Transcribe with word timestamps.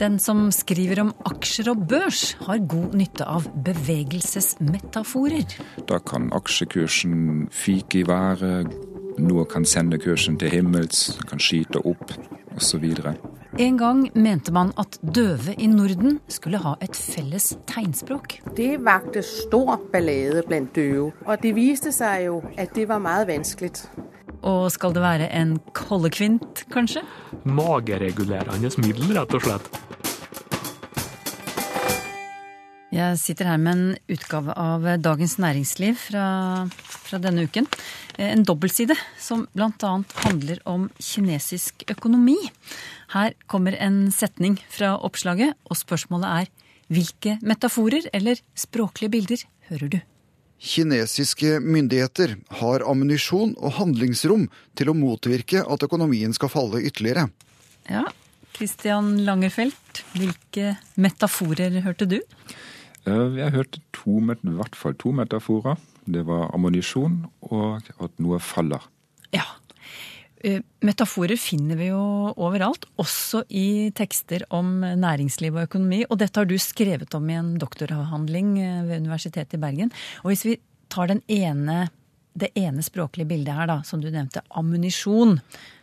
Den 0.00 0.14
som 0.16 0.46
skriver 0.48 1.02
om 1.02 1.10
aksjer 1.28 1.74
og 1.74 1.82
børs, 1.90 2.32
har 2.46 2.62
god 2.72 2.94
nytte 2.96 3.26
av 3.28 3.44
bevegelsesmetaforer. 3.66 5.58
Da 5.90 5.98
kan 6.00 6.30
aksjekursen 6.32 7.50
fyke 7.52 8.00
i 8.00 8.06
været, 8.08 8.72
noe 9.20 9.44
kan 9.44 9.66
sende 9.68 9.98
kursen 10.00 10.38
til 10.40 10.54
himmels, 10.54 11.18
kan 11.28 11.42
skyte 11.42 11.82
opp 11.84 12.14
osv. 12.56 12.86
En 13.60 13.76
gang 13.76 14.06
mente 14.16 14.54
man 14.56 14.72
at 14.80 14.96
døve 15.04 15.52
i 15.58 15.68
Norden 15.68 16.16
skulle 16.32 16.62
ha 16.64 16.78
et 16.80 16.96
felles 16.96 17.50
tegnspråk. 17.68 18.38
Det 18.56 18.78
vakte 18.86 19.20
stor 19.26 19.76
ballade 19.92 20.46
blant 20.48 20.72
døve, 20.76 21.10
og 21.26 21.44
det 21.44 21.52
viste 21.58 21.92
seg 21.92 22.30
jo 22.30 22.40
at 22.56 22.72
det 22.72 22.88
var 22.88 23.04
veldig 23.04 23.34
vanskelig. 23.34 23.74
Og 24.48 24.70
skal 24.72 24.96
det 24.96 25.04
være 25.04 25.28
en 25.36 25.58
kollekvint, 25.76 26.64
kanskje? 26.72 27.04
Mageregulerende 27.44 28.72
middel, 28.80 29.12
rett 29.12 29.36
og 29.36 29.44
slett. 29.44 29.89
Jeg 32.90 33.18
sitter 33.22 33.46
her 33.46 33.58
med 33.62 33.76
en 33.76 33.90
utgave 34.10 34.54
av 34.58 34.82
Dagens 34.98 35.36
Næringsliv 35.38 35.94
fra, 36.08 36.24
fra 36.82 37.18
denne 37.22 37.44
uken. 37.46 37.68
En 38.18 38.42
dobbeltside 38.42 38.96
som 39.14 39.44
bl.a. 39.54 39.90
handler 40.24 40.58
om 40.66 40.88
kinesisk 40.98 41.84
økonomi. 41.86 42.34
Her 43.14 43.36
kommer 43.46 43.76
en 43.78 44.08
setning 44.10 44.56
fra 44.74 44.96
oppslaget, 45.06 45.54
og 45.70 45.78
spørsmålet 45.78 46.32
er 46.40 46.50
hvilke 46.90 47.36
metaforer 47.46 48.08
eller 48.10 48.40
språklige 48.58 49.14
bilder 49.14 49.44
hører 49.68 49.92
du? 49.92 50.00
Kinesiske 50.60 51.60
myndigheter 51.62 52.34
har 52.58 52.82
ammunisjon 52.90 53.54
og 53.54 53.76
handlingsrom 53.78 54.48
til 54.74 54.90
å 54.90 54.96
motvirke 54.98 55.62
at 55.62 55.86
økonomien 55.86 56.34
skal 56.34 56.50
falle 56.50 56.82
ytterligere. 56.90 57.28
Ja, 57.86 58.02
Christian 58.58 59.14
Langerfelt, 59.24 60.02
hvilke 60.18 60.74
metaforer 60.98 61.78
hørte 61.86 62.10
du? 62.10 62.18
Eh, 63.08 63.38
har 63.40 63.54
hørt 63.54 63.78
to, 63.96 64.18
i 64.20 64.56
hvert 64.58 64.76
fall 64.76 64.96
to 65.00 65.12
metaforer. 65.16 65.78
Det 66.04 66.24
var 66.28 66.50
ammunisjon 66.54 67.22
og 67.48 67.90
at 68.00 68.20
noe 68.20 68.40
faller. 68.42 68.84
Ja. 69.32 69.46
Eh, 70.40 70.60
metaforer 70.84 71.36
finner 71.40 71.76
vi 71.76 71.90
jo 71.90 72.00
overalt, 72.32 72.86
også 73.00 73.42
i 73.48 73.90
tekster 73.96 74.46
om 74.56 74.80
næringsliv 74.80 75.56
og 75.56 75.68
økonomi. 75.68 76.02
Og 76.08 76.20
dette 76.20 76.40
har 76.40 76.48
du 76.48 76.56
skrevet 76.60 77.14
om 77.16 77.28
i 77.28 77.38
en 77.38 77.54
doktoravhandling 77.60 78.52
eh, 78.58 78.84
ved 78.88 79.04
Universitetet 79.04 79.56
i 79.56 79.62
Bergen. 79.62 79.92
Og 80.24 80.32
hvis 80.32 80.46
vi 80.48 80.56
tar 80.92 81.12
ene, 81.12 81.82
det 82.34 82.52
ene 82.58 82.82
språklige 82.82 83.28
bildet 83.28 83.54
her, 83.54 83.68
da, 83.68 83.80
som 83.84 84.00
du 84.00 84.10
nevnte, 84.10 84.42
ammunisjon. 84.50 85.38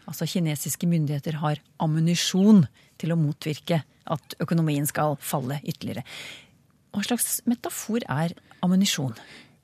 Altså 0.07 0.25
kinesiske 0.29 0.87
myndigheter 0.89 1.37
har 1.41 1.61
ammunisjon 1.83 2.65
til 2.97 3.13
å 3.13 3.19
motvirke 3.19 3.83
at 4.07 4.35
økonomien 4.41 4.87
skal 4.87 5.17
falle 5.19 5.59
ytterligere. 5.63 6.05
Hva 6.97 7.03
slags 7.05 7.43
metafor 7.45 8.01
er 8.09 8.31
ammunisjon? 8.65 9.13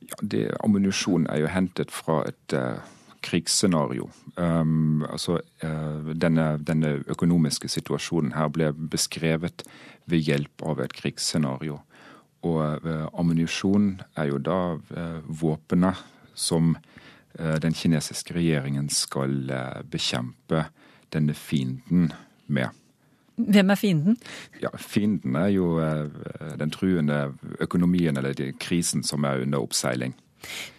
Ja, 0.05 0.49
Ammunisjon 0.61 1.25
er 1.25 1.39
jo 1.41 1.47
hentet 1.49 1.89
fra 1.89 2.19
et 2.29 2.53
uh, 2.53 2.77
krigsscenario. 3.25 4.09
Um, 4.37 5.01
altså, 5.09 5.39
uh, 5.63 6.11
denne, 6.13 6.59
denne, 6.61 6.99
økonomiske 7.09 7.71
situasjonen 7.73 8.35
her 8.37 8.51
ble 8.53 8.69
beskrevet 8.75 9.65
ved 10.05 10.27
hjelp 10.27 10.61
av 10.61 10.83
et 10.85 10.93
krigsscenario. 10.93 11.79
Og 12.45 12.85
uh, 12.85 13.07
ammunisjon 13.17 13.95
er 14.13 14.29
jo 14.29 14.37
da 14.37 14.59
våpenet 15.25 16.05
som 16.35 16.75
den 17.33 17.73
kinesiske 17.73 18.35
regjeringen 18.35 18.91
skal 18.93 19.49
bekjempe 19.89 20.67
denne 21.15 21.33
fienden 21.33 22.11
med. 22.45 22.69
Hvem 23.35 23.73
er 23.73 23.79
fienden? 23.79 24.17
Ja, 24.61 24.69
Fienden 24.77 25.35
er 25.39 25.47
jo 25.49 25.79
den 26.59 26.73
truende 26.73 27.33
økonomien 27.63 28.17
eller 28.17 28.37
krisen 28.61 29.03
som 29.03 29.25
er 29.25 29.41
under 29.41 29.63
oppseiling. 29.63 30.13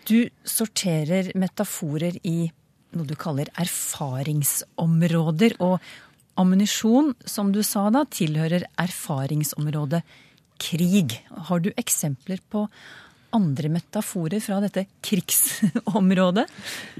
Du 0.06 0.28
sorterer 0.44 1.32
metaforer 1.38 2.18
i 2.22 2.52
noe 2.94 3.06
du 3.08 3.16
kaller 3.18 3.50
erfaringsområder. 3.58 5.56
Og 5.64 5.80
ammunisjon, 6.40 7.14
som 7.26 7.52
du 7.54 7.62
sa 7.66 7.90
da, 7.94 8.04
tilhører 8.06 8.66
erfaringsområdet 8.80 10.02
krig. 10.62 11.18
Har 11.48 11.58
du 11.64 11.72
eksempler 11.80 12.38
på 12.50 12.68
andre 13.36 13.70
metaforer 13.72 14.42
fra 14.44 14.60
dette 14.64 14.86
krigsområdet? 15.04 16.46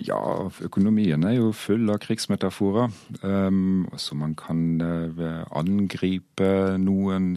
Ja, 0.06 0.20
økonomien 0.64 1.26
er 1.26 1.38
jo 1.38 1.52
full 1.56 1.88
av 1.92 2.00
krigsmetaforer. 2.04 2.90
Um, 3.22 3.86
så 3.96 4.18
man 4.18 4.34
kan 4.38 4.64
uh, 4.82 5.44
angripe 5.54 6.50
noen. 6.82 7.36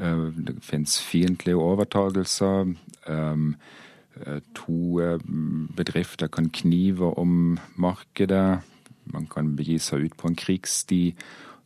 Uh, 0.00 0.30
det 0.34 0.58
fins 0.66 0.98
fiendtlige 1.04 1.60
overtagelser. 1.60 2.74
Um, 3.08 3.52
Eh, 4.26 4.40
to 4.54 5.00
eh, 5.00 5.18
bedrifter 5.76 6.28
kan 6.28 6.50
knive 6.50 7.12
om 7.18 7.58
markedet. 7.74 8.60
Man 9.12 9.28
kan 9.30 9.54
begi 9.56 9.78
seg 9.82 10.08
ut 10.08 10.16
på 10.18 10.30
en 10.30 10.38
krigssti. 10.38 11.02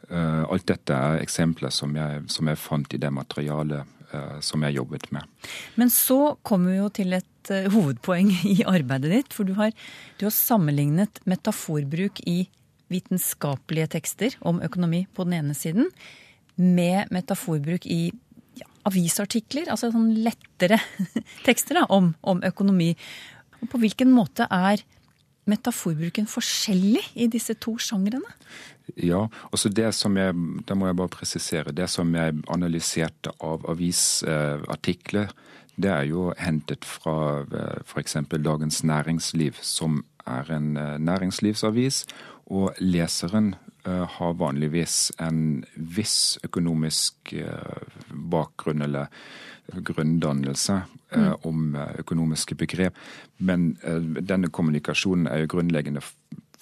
Eh, 0.09 0.42
alt 0.42 0.66
dette 0.69 0.94
er 0.94 1.22
eksempler 1.22 1.72
som 1.72 1.97
jeg, 1.97 2.25
som 2.32 2.50
jeg 2.50 2.60
fant 2.60 2.94
i 2.94 3.00
det 3.00 3.12
materialet 3.12 3.98
som 4.45 4.65
jeg 4.67 4.77
jobbet 4.77 5.06
med. 5.15 5.28
Men 5.81 5.93
så 5.93 6.37
kommer 6.47 6.73
vi 6.73 6.81
jo 6.81 6.89
til 7.00 7.17
et 7.17 7.53
hovedpoeng 7.73 8.33
i 8.55 8.59
arbeidet 8.69 9.12
ditt. 9.12 9.37
For 9.37 9.49
du 9.49 9.55
har, 9.59 9.73
du 10.19 10.27
har 10.28 10.34
sammenlignet 10.37 11.23
metaforbruk 11.28 12.22
i 12.28 12.45
vitenskapelige 12.93 13.95
tekster 13.97 14.37
om 14.45 14.61
økonomi 14.65 15.06
på 15.15 15.25
den 15.27 15.39
ene 15.41 15.56
siden 15.56 15.89
med 16.61 17.09
metaforbruk 17.15 17.87
i 17.89 18.12
avisartikler, 18.89 19.71
altså 19.71 19.93
sånn 19.93 20.11
lettere 20.25 20.78
tekster 21.47 21.81
da, 21.81 21.87
om, 21.95 22.12
om 22.27 22.43
økonomi. 22.45 22.93
Og 23.62 23.71
på 23.72 23.81
hvilken 23.83 24.11
måte 24.12 24.49
er 24.51 24.83
metaforbruken 25.50 26.28
forskjellig 26.30 27.03
i 27.14 27.28
disse 27.30 27.56
to 27.60 27.75
sjangrene? 27.82 28.36
Ja, 28.98 29.26
altså 29.50 29.70
det 29.72 29.92
som 29.97 30.16
jeg, 30.19 30.34
da 30.69 30.76
må 30.78 30.88
jeg 30.88 30.98
bare 30.98 31.14
presisere, 31.14 31.75
det 31.75 31.88
som 31.91 32.12
jeg 32.14 32.42
analyserte 32.53 33.32
av 33.42 33.66
avisartikler, 33.70 35.32
det 35.80 35.91
er 35.91 36.06
jo 36.10 36.30
hentet 36.36 36.84
fra 36.84 37.16
eh, 37.42 37.80
f.eks. 37.86 38.19
Dagens 38.28 38.82
Næringsliv, 38.84 39.58
som 39.64 40.03
er 40.28 40.50
en 40.53 40.76
eh, 40.76 40.98
næringslivsavis. 41.00 42.04
Og 42.53 42.74
leseren 42.82 43.54
Eh, 43.84 44.06
har 44.09 44.34
vanligvis 44.38 45.10
en 45.19 45.64
viss 45.74 46.38
økonomisk 46.47 47.32
bakgrunn 48.30 48.84
eller 48.84 49.09
grunndannelse 49.73 50.83
eh, 51.11 51.19
mm. 51.19 51.34
om 51.49 51.77
økonomiske 52.03 52.55
begrep. 52.55 52.99
Men 53.39 53.73
denne 54.21 54.50
kommunikasjonen 54.50 55.27
er 55.31 55.45
jo 55.45 55.53
grunnleggende 55.56 56.03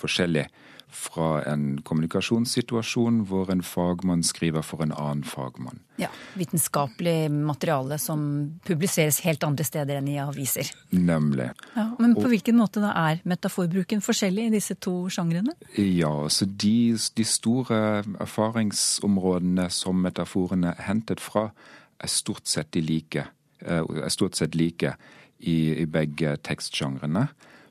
forskjellig 0.00 0.46
fra 0.90 1.42
en 1.46 1.78
kommunikasjonssituasjon 1.86 3.22
hvor 3.30 3.50
en 3.52 3.62
fagmann 3.62 4.24
skriver 4.26 4.64
for 4.66 4.82
en 4.82 4.92
annen 4.92 5.24
fagmann. 5.24 5.80
Ja, 6.00 6.08
Vitenskapelig 6.38 7.30
materiale 7.30 7.98
som 8.02 8.22
publiseres 8.66 9.20
helt 9.24 9.44
andre 9.46 9.66
steder 9.66 10.00
enn 10.00 10.08
i 10.10 10.18
aviser. 10.22 10.70
Nemlig. 10.90 11.50
Ja, 11.76 11.86
men 11.98 12.14
på 12.16 12.26
Og, 12.26 12.30
hvilken 12.34 12.58
måte 12.58 12.82
da 12.82 12.92
er 12.96 13.22
metaforbruken 13.28 14.02
forskjellig 14.04 14.48
i 14.48 14.54
disse 14.56 14.76
to 14.82 14.94
sjangrene? 15.12 15.54
Ja, 15.78 16.12
så 16.28 16.48
de, 16.48 16.96
de 17.16 17.26
store 17.26 18.02
erfaringsområdene 18.20 19.68
som 19.70 20.00
metaforene 20.02 20.74
er 20.74 20.88
hentet 20.88 21.22
fra, 21.22 21.50
er 22.00 22.10
stort 22.10 22.48
sett 22.48 22.76
like. 22.76 23.26
Eh, 23.60 23.82
er 23.82 24.12
stort 24.12 24.36
sett 24.36 24.54
like 24.54 24.94
i, 25.38 25.56
i 25.82 25.86
begge 25.86 26.36
tekstsjangrene. 26.44 27.28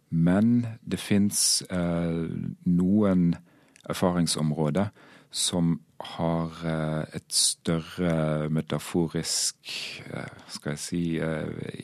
Men 0.09 0.65
det 0.81 0.99
fins 0.99 1.61
eh, 1.69 2.25
noen 2.65 3.35
erfaringsområder 3.89 4.89
som 5.29 5.77
har 6.15 6.61
eh, 6.65 7.17
et 7.19 7.27
større 7.33 8.49
metaforisk 8.49 9.73
eh, 10.09 10.31
skal 10.49 10.73
jeg 10.73 10.81
si 10.81 11.03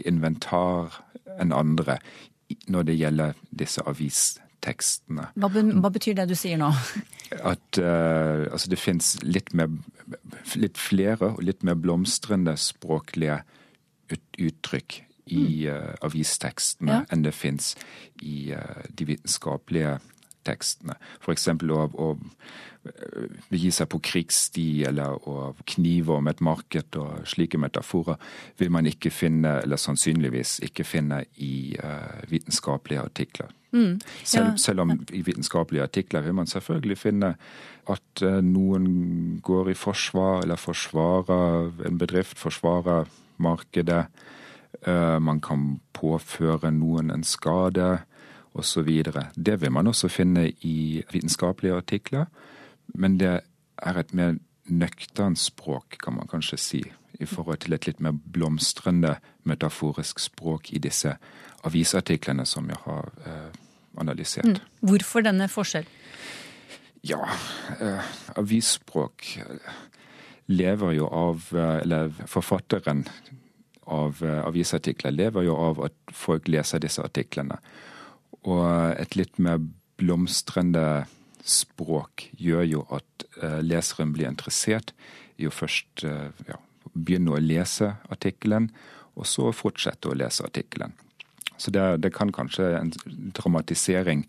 inventar 0.09 1.03
enn 1.37 1.53
andre 1.53 1.99
når 2.69 2.89
det 2.89 2.97
gjelder 2.97 3.37
disse 3.49 3.81
avistekstene. 4.65 5.29
Hva, 5.35 5.49
hva 5.81 5.91
betyr 5.93 6.15
det 6.17 6.27
du 6.29 6.35
sier 6.35 6.57
nå? 6.57 6.71
At 7.43 7.79
uh, 7.79 8.47
altså 8.51 8.69
det 8.69 8.79
fins 8.79 9.15
litt, 9.23 9.51
litt 10.55 10.77
flere 10.77 11.33
og 11.35 11.43
litt 11.43 11.63
mer 11.63 11.75
blomstrende 11.75 12.55
språklige 12.57 13.43
uttrykk 14.37 15.01
i 15.33 15.67
uh, 15.69 15.95
avistekstene 16.05 16.91
Ja. 16.91 17.05
enn 17.09 17.23
det 17.25 17.33
fins 17.33 17.75
i 18.21 18.53
uh, 18.53 18.85
de 18.89 19.05
vitenskapelige 19.05 19.99
tekstene. 20.45 20.95
F.eks. 21.21 21.47
å, 21.49 21.89
å 21.89 22.09
begi 23.49 23.71
seg 23.73 23.89
på 23.89 23.97
krigssti 24.05 24.85
eller 24.85 25.17
å 25.25 25.55
knive 25.65 26.19
om 26.19 26.27
et 26.29 26.41
marked 26.45 26.99
og 27.01 27.25
slike 27.25 27.57
metaforer 27.57 28.19
vil 28.59 28.69
man 28.69 28.85
ikke 28.85 29.09
finne, 29.09 29.61
eller 29.63 29.81
sannsynligvis 29.81 30.59
ikke 30.69 30.85
finne 30.85 31.23
i 31.41 31.73
uh, 31.81 32.21
vitenskapelige 32.29 33.01
artikler. 33.01 33.49
Selv, 34.23 34.45
Ja. 34.45 34.55
selv 34.57 34.79
om 34.79 34.91
i 35.13 35.21
vitenskapelige 35.21 35.83
artikler 35.83 36.21
vil 36.21 36.33
man 36.33 36.47
selvfølgelig 36.47 36.97
finne 36.97 37.35
at 37.91 38.21
eh, 38.21 38.41
noen 38.41 39.39
går 39.43 39.69
i 39.69 39.73
forsvar 39.77 40.41
eller 40.43 40.55
forsvarer 40.55 41.71
en 41.87 41.97
bedrift, 41.97 42.39
forsvarer 42.39 43.05
markedet. 43.37 44.05
Eh, 44.87 45.19
man 45.19 45.41
kan 45.41 45.79
påføre 45.93 46.71
noen 46.71 47.11
en 47.11 47.23
skade 47.23 47.99
osv. 48.55 49.03
Det 49.35 49.61
vil 49.61 49.71
man 49.71 49.87
også 49.87 50.07
finne 50.07 50.49
i 50.61 51.03
vitenskapelige 51.11 51.75
artikler, 51.75 52.25
men 52.95 53.17
det 53.19 53.41
er 53.77 53.97
et 53.99 54.13
mer 54.13 54.37
nøkternt 54.65 55.37
språk, 55.39 55.97
kan 56.03 56.15
man 56.15 56.27
kanskje 56.27 56.57
si, 56.57 56.83
i 57.19 57.25
forhold 57.25 57.57
til 57.63 57.73
et 57.73 57.85
litt 57.87 57.99
mer 57.99 58.11
blomstrende 58.11 59.17
metaforisk 59.43 60.19
språk 60.19 60.73
i 60.73 60.79
disse 60.79 61.15
avisartiklene 61.63 62.45
som 62.45 62.67
jeg 62.69 62.77
har 62.85 63.11
eh, 63.25 63.64
analysert. 64.01 64.61
Hvorfor 64.85 65.25
denne 65.25 65.47
forskjell? 65.51 65.87
Ja, 67.05 67.21
eh, 67.79 68.05
avisspråk 68.35 69.37
eh, 69.37 69.73
lever 70.49 70.95
jo 70.97 71.09
av 71.13 71.43
eh, 71.53 71.81
Eller 71.83 72.13
forfatteren 72.25 73.03
av 73.85 74.23
eh, 74.25 74.41
avisartikler 74.41 75.13
lever 75.13 75.45
jo 75.45 75.57
av 75.67 75.83
at 75.85 76.15
folk 76.17 76.49
leser 76.49 76.81
disse 76.81 77.03
artiklene. 77.05 77.59
Og 78.49 78.65
et 78.97 79.17
litt 79.19 79.37
mer 79.37 79.61
blomstrende 80.01 81.05
språk 81.45 82.31
gjør 82.41 82.65
jo 82.65 82.81
at 82.93 83.25
leseren 83.61 84.11
blir 84.13 84.27
interessert 84.27 84.95
i 85.37 85.45
å 85.45 85.53
først 85.53 86.01
ja, 86.05 86.57
begynne 86.93 87.35
å 87.35 87.41
lese 87.41 87.91
artikkelen, 88.09 88.71
og 89.13 89.29
så 89.29 89.51
fortsette 89.53 90.09
å 90.09 90.17
lese 90.17 90.45
artikkelen. 90.45 90.93
Så 91.57 91.71
det, 91.71 91.97
det 92.03 92.13
kan 92.15 92.31
kanskje 92.35 92.73
en 92.77 92.91
dramatisering 93.35 94.25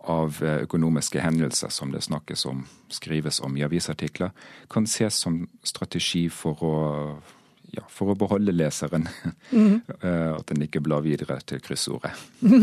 av 0.00 0.38
eh, 0.42 0.62
økonomiske 0.64 1.20
hendelser 1.20 1.68
som 1.68 1.92
det 1.92 2.04
snakkes 2.06 2.46
om, 2.46 2.64
skrives 2.88 3.40
om 3.44 3.56
i 3.56 3.64
avisartikler, 3.66 4.32
kan 4.70 4.88
ses 4.88 5.20
som 5.24 5.42
strategi 5.66 6.28
for 6.32 6.64
å, 6.64 6.74
ja, 7.74 7.84
for 7.92 8.12
å 8.12 8.16
beholde 8.18 8.54
leseren. 8.54 9.08
Mm. 9.52 9.80
At 10.38 10.46
den 10.48 10.64
ikke 10.64 10.82
blar 10.84 11.04
videre 11.04 11.40
til 11.44 11.60
kryssordet. 11.64 12.14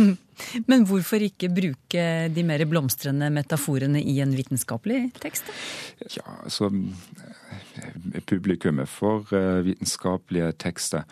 Men 0.70 0.88
hvorfor 0.90 1.24
ikke 1.24 1.52
bruke 1.54 2.04
de 2.34 2.46
mer 2.46 2.66
blomstrende 2.70 3.30
metaforene 3.34 4.02
i 4.02 4.20
en 4.24 4.34
vitenskapelig 4.38 5.08
tekst? 5.22 5.50
Ja, 6.18 6.26
altså 6.42 6.72
eh, 6.72 8.22
Publikummet 8.26 8.90
for 8.90 9.30
vitenskapelige 9.64 10.56
tekster 10.58 11.06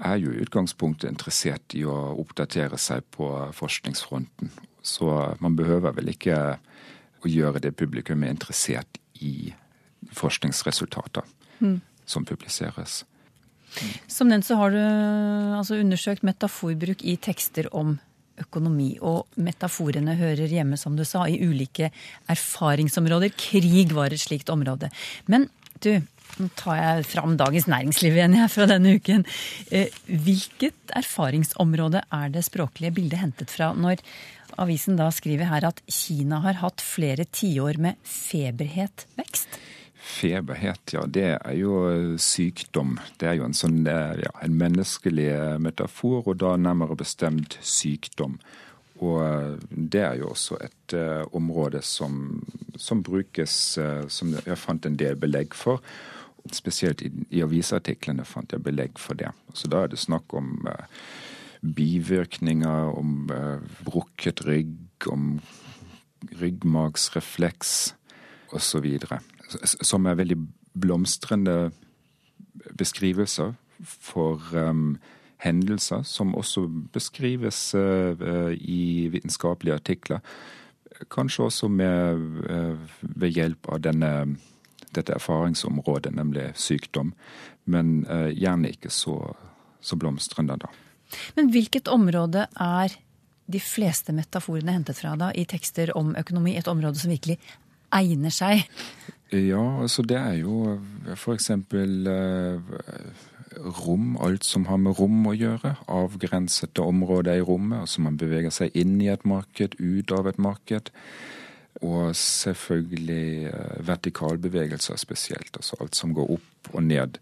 er 0.00 0.16
jo 0.20 0.32
i 0.32 0.42
utgangspunktet 0.44 1.10
interessert 1.10 1.76
i 1.76 1.84
å 1.84 1.96
oppdatere 2.20 2.78
seg 2.80 3.04
på 3.14 3.28
forskningsfronten. 3.56 4.50
Så 4.82 5.10
man 5.44 5.56
behøver 5.58 5.94
vel 5.96 6.12
ikke 6.14 6.36
å 7.20 7.28
gjøre 7.28 7.60
det 7.60 7.76
publikum 7.76 8.24
er 8.24 8.32
interessert 8.32 9.00
i 9.20 9.52
forskningsresultater 10.16 11.26
som 12.08 12.24
publiseres. 12.26 13.02
Som 14.10 14.30
nevnt 14.32 14.48
så 14.48 14.56
har 14.58 14.72
du 14.74 14.80
altså 14.80 15.78
undersøkt 15.78 16.24
metaforbruk 16.26 17.04
i 17.06 17.16
tekster 17.22 17.68
om 17.76 17.98
økonomi. 18.40 18.94
Og 19.04 19.28
metaforene 19.40 20.16
hører 20.18 20.50
hjemme, 20.50 20.78
som 20.80 20.96
du 20.98 21.04
sa, 21.06 21.26
i 21.28 21.38
ulike 21.44 21.90
erfaringsområder. 22.32 23.34
Krig 23.38 23.94
var 23.96 24.14
et 24.14 24.22
slikt 24.22 24.50
område. 24.52 24.90
Men 25.30 25.48
du, 25.84 26.00
nå 26.38 26.50
tar 26.58 26.78
jeg 26.78 27.06
fram 27.10 27.36
Dagens 27.40 27.66
Næringsliv 27.70 28.18
igjen 28.18 28.36
jeg, 28.38 28.52
fra 28.52 28.66
denne 28.70 28.94
uken. 29.00 29.24
Eh, 29.70 29.90
Hvilket 30.06 30.94
erfaringsområde 30.96 32.04
er 32.06 32.30
det 32.34 32.44
språklige 32.46 32.94
bildet 33.00 33.22
hentet 33.22 33.52
fra 33.54 33.72
når 33.74 34.04
avisen 34.60 34.98
da 34.98 35.08
skriver 35.14 35.48
her 35.50 35.66
at 35.70 35.82
Kina 35.90 36.40
har 36.44 36.60
hatt 36.60 36.84
flere 36.84 37.24
tiår 37.24 37.80
med 37.82 38.00
feberhet 38.06 39.06
vekst? 39.18 39.60
Feberhet, 40.00 40.94
ja, 40.94 41.04
det 41.06 41.26
er 41.36 41.54
jo 41.58 41.74
sykdom. 42.20 42.96
Det 43.20 43.28
er 43.28 43.36
jo 43.38 43.44
en 43.46 43.56
sånn 43.56 43.82
eh, 43.84 44.22
ja, 44.24 44.32
en 44.44 44.56
menneskelig 44.58 45.28
eh, 45.34 45.58
metafor, 45.60 46.24
og 46.24 46.40
da 46.40 46.56
nærmere 46.56 46.96
bestemt 46.98 47.58
sykdom. 47.60 48.38
Og 49.00 49.20
eh, 49.24 49.56
det 49.70 50.02
er 50.04 50.20
jo 50.20 50.30
også 50.34 50.58
et 50.64 50.94
uh, 50.96 51.24
område 51.36 51.80
som, 51.84 52.40
som 52.76 53.00
brukes, 53.04 53.54
uh, 53.80 54.04
som 54.12 54.34
jeg 54.36 54.58
fant 54.60 54.86
en 54.86 54.98
del 55.00 55.16
belegg 55.20 55.56
for. 55.56 55.80
Spesielt 56.52 57.02
i, 57.04 57.10
i 57.36 57.42
avisartiklene 57.44 58.24
fant 58.24 58.52
jeg 58.52 58.64
belegg 58.64 58.98
for 58.98 59.18
det. 59.18 59.32
Så 59.52 59.68
da 59.68 59.84
er 59.84 59.92
det 59.92 60.00
snakk 60.00 60.32
om 60.36 60.54
uh, 60.64 60.86
bivirkninger, 61.60 62.94
om 62.96 63.28
uh, 63.28 63.60
brukket 63.84 64.44
rygg, 64.46 65.08
om 65.12 65.34
ryggmagsrefleks 66.40 67.74
osv. 68.56 68.88
Som 69.84 70.08
er 70.08 70.18
veldig 70.20 70.38
blomstrende 70.80 71.70
beskrivelser 72.78 73.54
for 73.84 74.40
um, 74.56 74.98
hendelser, 75.40 76.02
som 76.08 76.34
også 76.36 76.66
beskrives 76.92 77.74
uh, 77.74 78.52
i 78.56 79.08
vitenskapelige 79.12 79.76
artikler. 79.80 80.24
Kanskje 81.10 81.44
også 81.44 81.68
med, 81.72 82.18
ved 83.00 83.30
hjelp 83.32 83.70
av 83.72 83.78
denne, 83.80 84.10
dette 84.96 85.14
erfaringsområdet, 85.16 86.14
nemlig 86.16 86.50
sykdom. 86.58 87.14
Men 87.70 88.00
uh, 88.10 88.30
gjerne 88.34 88.72
ikke 88.74 88.92
så, 88.94 89.16
så 89.80 89.98
blomstrende, 90.00 90.58
da. 90.60 90.70
Men 91.36 91.50
hvilket 91.54 91.90
område 91.90 92.46
er 92.54 92.94
de 93.50 93.60
fleste 93.62 94.14
metaforene 94.14 94.76
hentet 94.76 94.98
fra 95.00 95.16
da 95.18 95.32
i 95.34 95.46
tekster 95.48 95.90
om 95.98 96.14
økonomi? 96.18 96.54
Et 96.58 96.70
område 96.70 97.02
som 97.02 97.10
virkelig 97.10 97.40
egner 97.94 98.34
seg? 98.34 98.62
Ja, 99.30 99.62
altså 99.82 100.02
det 100.06 100.18
er 100.18 100.38
jo 100.40 100.78
eksempel 101.30 102.06
eh, 102.10 102.70
rom, 103.84 104.16
alt 104.22 104.46
som 104.46 104.66
har 104.70 104.80
med 104.82 104.98
rom 104.98 105.26
å 105.30 105.34
gjøre. 105.36 105.76
Avgrensede 105.90 106.82
områder 106.82 107.38
i 107.38 107.44
rommet. 107.46 107.84
Altså 107.84 108.02
man 108.06 108.18
beveger 108.18 108.54
seg 108.54 108.74
inn 108.78 108.98
i 109.02 109.10
et 109.12 109.26
marked, 109.28 109.78
ut 109.78 110.14
av 110.14 110.30
et 110.30 110.40
marked. 110.42 110.90
Og 111.80 112.16
selvfølgelig 112.16 113.50
eh, 113.52 113.86
vertikalbevegelser 113.86 114.96
spesielt. 115.00 115.56
Altså 115.56 115.76
alt 115.80 115.96
som 115.96 116.14
går 116.14 116.32
opp 116.36 116.72
og 116.74 116.82
ned. 116.82 117.18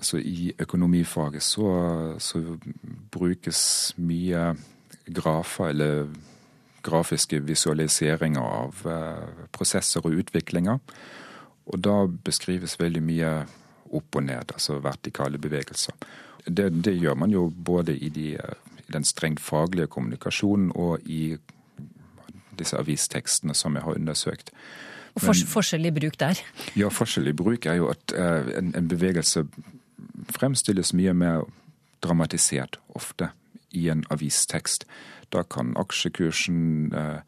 Så 0.00 0.16
i 0.16 0.52
økonomifaget 0.58 1.42
så, 1.42 1.70
så 2.18 2.42
brukes 3.12 3.92
mye 3.96 4.54
grafer 5.10 5.72
eller 5.72 6.06
grafiske 6.82 7.40
visualiseringer 7.44 8.40
av 8.40 8.86
eh, 8.88 9.46
prosesser 9.52 10.04
og 10.06 10.22
utviklinger. 10.22 10.78
Og 11.70 11.82
da 11.84 12.04
beskrives 12.06 12.78
veldig 12.80 13.02
mye 13.04 13.32
opp 13.90 14.16
og 14.16 14.24
ned, 14.24 14.54
altså 14.54 14.78
vertikale 14.82 15.38
bevegelser. 15.38 15.94
Det, 16.46 16.70
det 16.84 16.96
gjør 16.96 17.18
man 17.20 17.30
jo 17.34 17.48
både 17.50 17.96
i, 17.96 18.08
de, 18.08 18.32
i, 18.34 18.92
den 18.92 19.04
strengt 19.04 19.42
faglige 19.42 19.90
kommunikasjonen 19.92 20.70
og 20.74 21.04
i 21.04 21.36
disse 22.58 22.78
avistekstene 22.78 23.54
som 23.54 23.76
jeg 23.76 23.84
har 23.86 23.98
undersøkt. 23.98 24.50
Og 25.14 25.24
fors 25.24 25.42
forskjell 25.50 25.88
i 25.88 25.94
bruk 25.94 26.18
der? 26.20 26.38
Ja, 26.78 26.90
forskjell 26.92 27.32
i 27.32 27.36
bruk 27.36 27.66
er 27.66 27.80
jo 27.80 27.90
at 27.90 28.14
eh, 28.14 28.52
en, 28.58 28.72
en 28.78 28.88
bevegelse 28.90 29.44
fremstilles 30.30 30.92
mye 30.94 31.14
mer 31.16 31.46
dramatisert 32.04 32.78
ofte 32.94 33.30
i 33.76 33.88
en 33.90 34.04
avistekst. 34.10 34.86
Da 35.30 35.42
kan 35.42 35.74
aksjekursen 35.78 36.92
eh, 36.94 37.20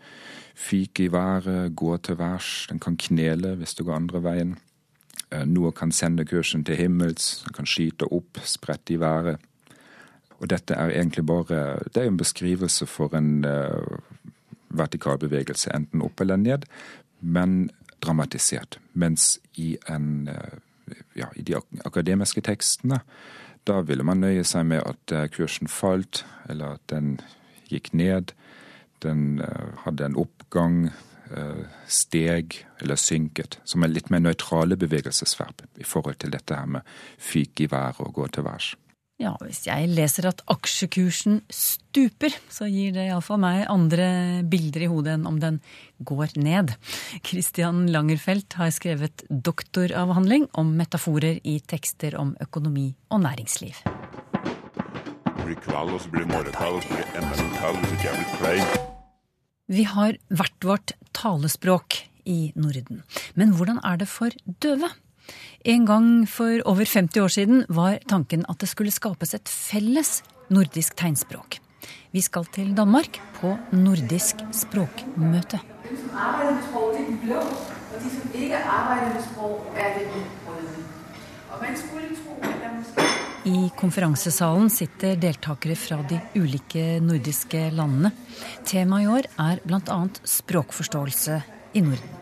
fyke 0.54 1.06
i 1.06 1.12
været, 1.12 1.74
gå 1.76 1.96
til 1.96 2.18
værs, 2.18 2.66
den 2.70 2.80
kan 2.82 2.96
knele 2.96 3.54
hvis 3.58 3.74
det 3.74 3.86
går 3.86 3.98
andre 3.98 4.22
veien. 4.22 4.56
Eh, 5.30 5.44
noe 5.48 5.72
kan 5.72 5.92
sende 5.92 6.26
kursen 6.28 6.64
til 6.64 6.76
himmels, 6.76 7.42
den 7.46 7.56
kan 7.56 7.68
skyte 7.68 8.10
opp, 8.12 8.40
sprette 8.44 8.94
i 8.94 9.00
været. 9.00 9.42
Og 10.42 10.50
dette 10.50 10.74
er 10.74 10.90
egentlig 10.90 11.26
bare 11.26 11.78
Det 11.94 12.02
er 12.02 12.08
en 12.08 12.16
beskrivelse 12.16 12.86
for 12.86 13.14
en 13.14 13.44
eh, 13.44 13.98
vertikal 14.78 15.18
bevegelse, 15.20 15.70
enten 15.74 16.02
opp 16.04 16.20
eller 16.20 16.40
ned, 16.40 16.66
men 17.20 17.70
dramatisert. 18.02 18.78
Mens 18.92 19.38
i, 19.54 19.76
en, 19.88 20.28
eh, 20.28 20.58
ja, 21.14 21.30
i 21.36 21.42
de 21.42 21.56
akademiske 21.84 22.42
tekstene, 22.42 23.02
da 23.68 23.80
ville 23.86 24.04
man 24.06 24.22
nøye 24.22 24.44
seg 24.46 24.66
med 24.72 24.82
at 24.82 25.14
eh, 25.14 25.28
kursen 25.30 25.70
falt, 25.70 26.24
eller 26.50 26.78
at 26.78 26.86
den 26.92 27.16
gikk 27.70 27.92
ned. 27.94 28.34
Den 29.04 29.40
eh, 29.40 29.72
hadde 29.86 30.10
en 30.10 30.20
oppgang, 30.26 30.84
steg 31.88 32.58
eller 32.84 32.98
synket, 33.00 33.54
som 33.64 33.80
er 33.80 33.88
litt 33.88 34.10
mer 34.12 34.20
nøytrale 34.20 34.76
bevegelsesverb 34.76 35.62
i 35.80 35.86
forhold 35.88 36.18
til 36.20 36.34
dette 36.34 36.52
her 36.52 36.66
med 36.68 36.84
fyke 37.16 37.64
i 37.64 37.70
været 37.72 38.02
og 38.04 38.12
gå 38.18 38.26
til 38.34 38.44
værs. 38.44 38.74
Ja, 39.22 39.36
hvis 39.38 39.60
jeg 39.68 39.86
leser 39.92 40.26
at 40.26 40.40
aksjekursen 40.50 41.44
stuper, 41.46 42.34
så 42.50 42.66
gir 42.66 42.90
det 42.96 43.04
iallfall 43.06 43.38
meg 43.44 43.68
andre 43.70 44.06
bilder 44.50 44.82
i 44.82 44.88
hodet 44.90 45.12
enn 45.14 45.28
om 45.30 45.36
den 45.38 45.60
går 46.02 46.34
ned. 46.42 46.72
Christian 47.22 47.84
Langerfelt 47.94 48.56
har 48.58 48.72
skrevet 48.74 49.22
doktoravhandling 49.30 50.48
om 50.58 50.72
metaforer 50.80 51.38
i 51.46 51.60
tekster 51.62 52.16
om 52.18 52.32
økonomi 52.42 52.88
og 53.14 53.22
næringsliv. 53.28 53.78
Det 53.84 55.46
blir 55.46 55.60
kveld, 55.68 55.94
og 55.94 56.02
så 56.02 56.10
blir 56.10 56.26
det 56.26 56.32
morgenkveld, 56.32 56.80
og 56.80 56.82
så 56.82 56.90
blir 56.90 57.06
det 57.06 57.22
enda 57.22 57.38
en 57.38 57.54
kveld, 57.60 57.78
og 57.78 57.86
så 57.86 58.00
kommer 58.02 58.26
det 58.26 58.40
klein. 58.42 58.90
Vi 59.72 59.86
har 59.92 60.18
hvert 60.34 60.66
vårt 60.66 60.96
talespråk 61.14 62.02
i 62.26 62.40
Norden. 62.58 63.04
Men 63.38 63.54
hvordan 63.54 63.78
er 63.86 64.02
det 64.02 64.10
for 64.10 64.34
døve? 64.58 64.90
En 65.64 65.84
gang 65.86 66.26
for 66.26 66.62
over 66.66 66.84
50 66.84 67.20
år 67.22 67.28
siden 67.28 67.64
var 67.68 67.98
tanken 68.08 68.44
at 68.48 68.58
det 68.58 68.68
skulle 68.70 68.94
skapes 68.94 69.34
et 69.34 69.48
felles 69.48 70.22
nordisk 70.50 70.96
tegnspråk. 70.98 71.60
Vi 72.12 72.20
skal 72.20 72.46
til 72.52 72.74
Danmark 72.76 73.18
på 73.40 73.54
nordisk 73.72 74.42
språkmøte. 74.54 75.60
I 83.42 83.60
konferansesalen 83.74 84.68
sitter 84.70 85.16
deltakere 85.18 85.76
fra 85.78 85.98
de 86.06 86.20
ulike 86.38 86.84
nordiske 87.02 87.68
landene. 87.74 88.12
Temaet 88.68 89.06
i 89.06 89.10
år 89.10 89.30
er 89.50 89.62
bl.a. 89.66 90.00
språkforståelse 90.36 91.40
i 91.74 91.86
Norden. 91.86 92.21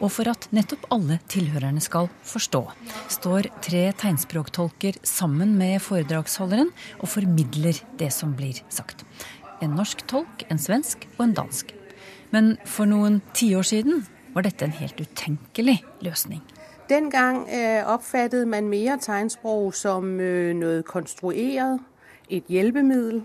Og 0.00 0.10
for 0.12 0.30
at 0.30 0.48
nettopp 0.54 0.86
alle 0.94 1.18
tilhørerne 1.30 1.82
skal 1.84 2.08
forstå, 2.26 2.62
står 3.08 3.50
tre 3.64 3.82
tegnspråktolker 4.00 5.00
sammen 5.06 5.56
med 5.58 5.80
foredragsholderen 5.84 6.72
og 7.00 7.08
formidler 7.08 7.82
det 7.98 8.12
som 8.14 8.36
blir 8.38 8.62
sagt. 8.68 9.04
En 9.60 9.76
norsk 9.76 10.06
tolk, 10.08 10.46
en 10.50 10.58
svensk 10.58 11.06
og 11.18 11.26
en 11.28 11.36
dansk. 11.36 11.74
Men 12.30 12.56
for 12.64 12.88
noen 12.88 13.20
tiår 13.34 13.66
siden 13.66 14.04
var 14.34 14.46
dette 14.46 14.64
en 14.64 14.78
helt 14.78 15.00
utenkelig 15.00 15.80
løsning. 16.00 16.40
Den 16.90 17.10
gang 17.10 17.48
øh, 17.54 17.86
opfattede 17.86 18.46
man 18.46 18.68
mer 18.68 18.96
tegnspråk 18.96 19.74
som 19.74 20.20
øh, 20.20 20.54
noe 20.54 20.82
konstruert, 20.82 21.78
et 22.30 22.44
hjelpemiddel. 22.48 23.24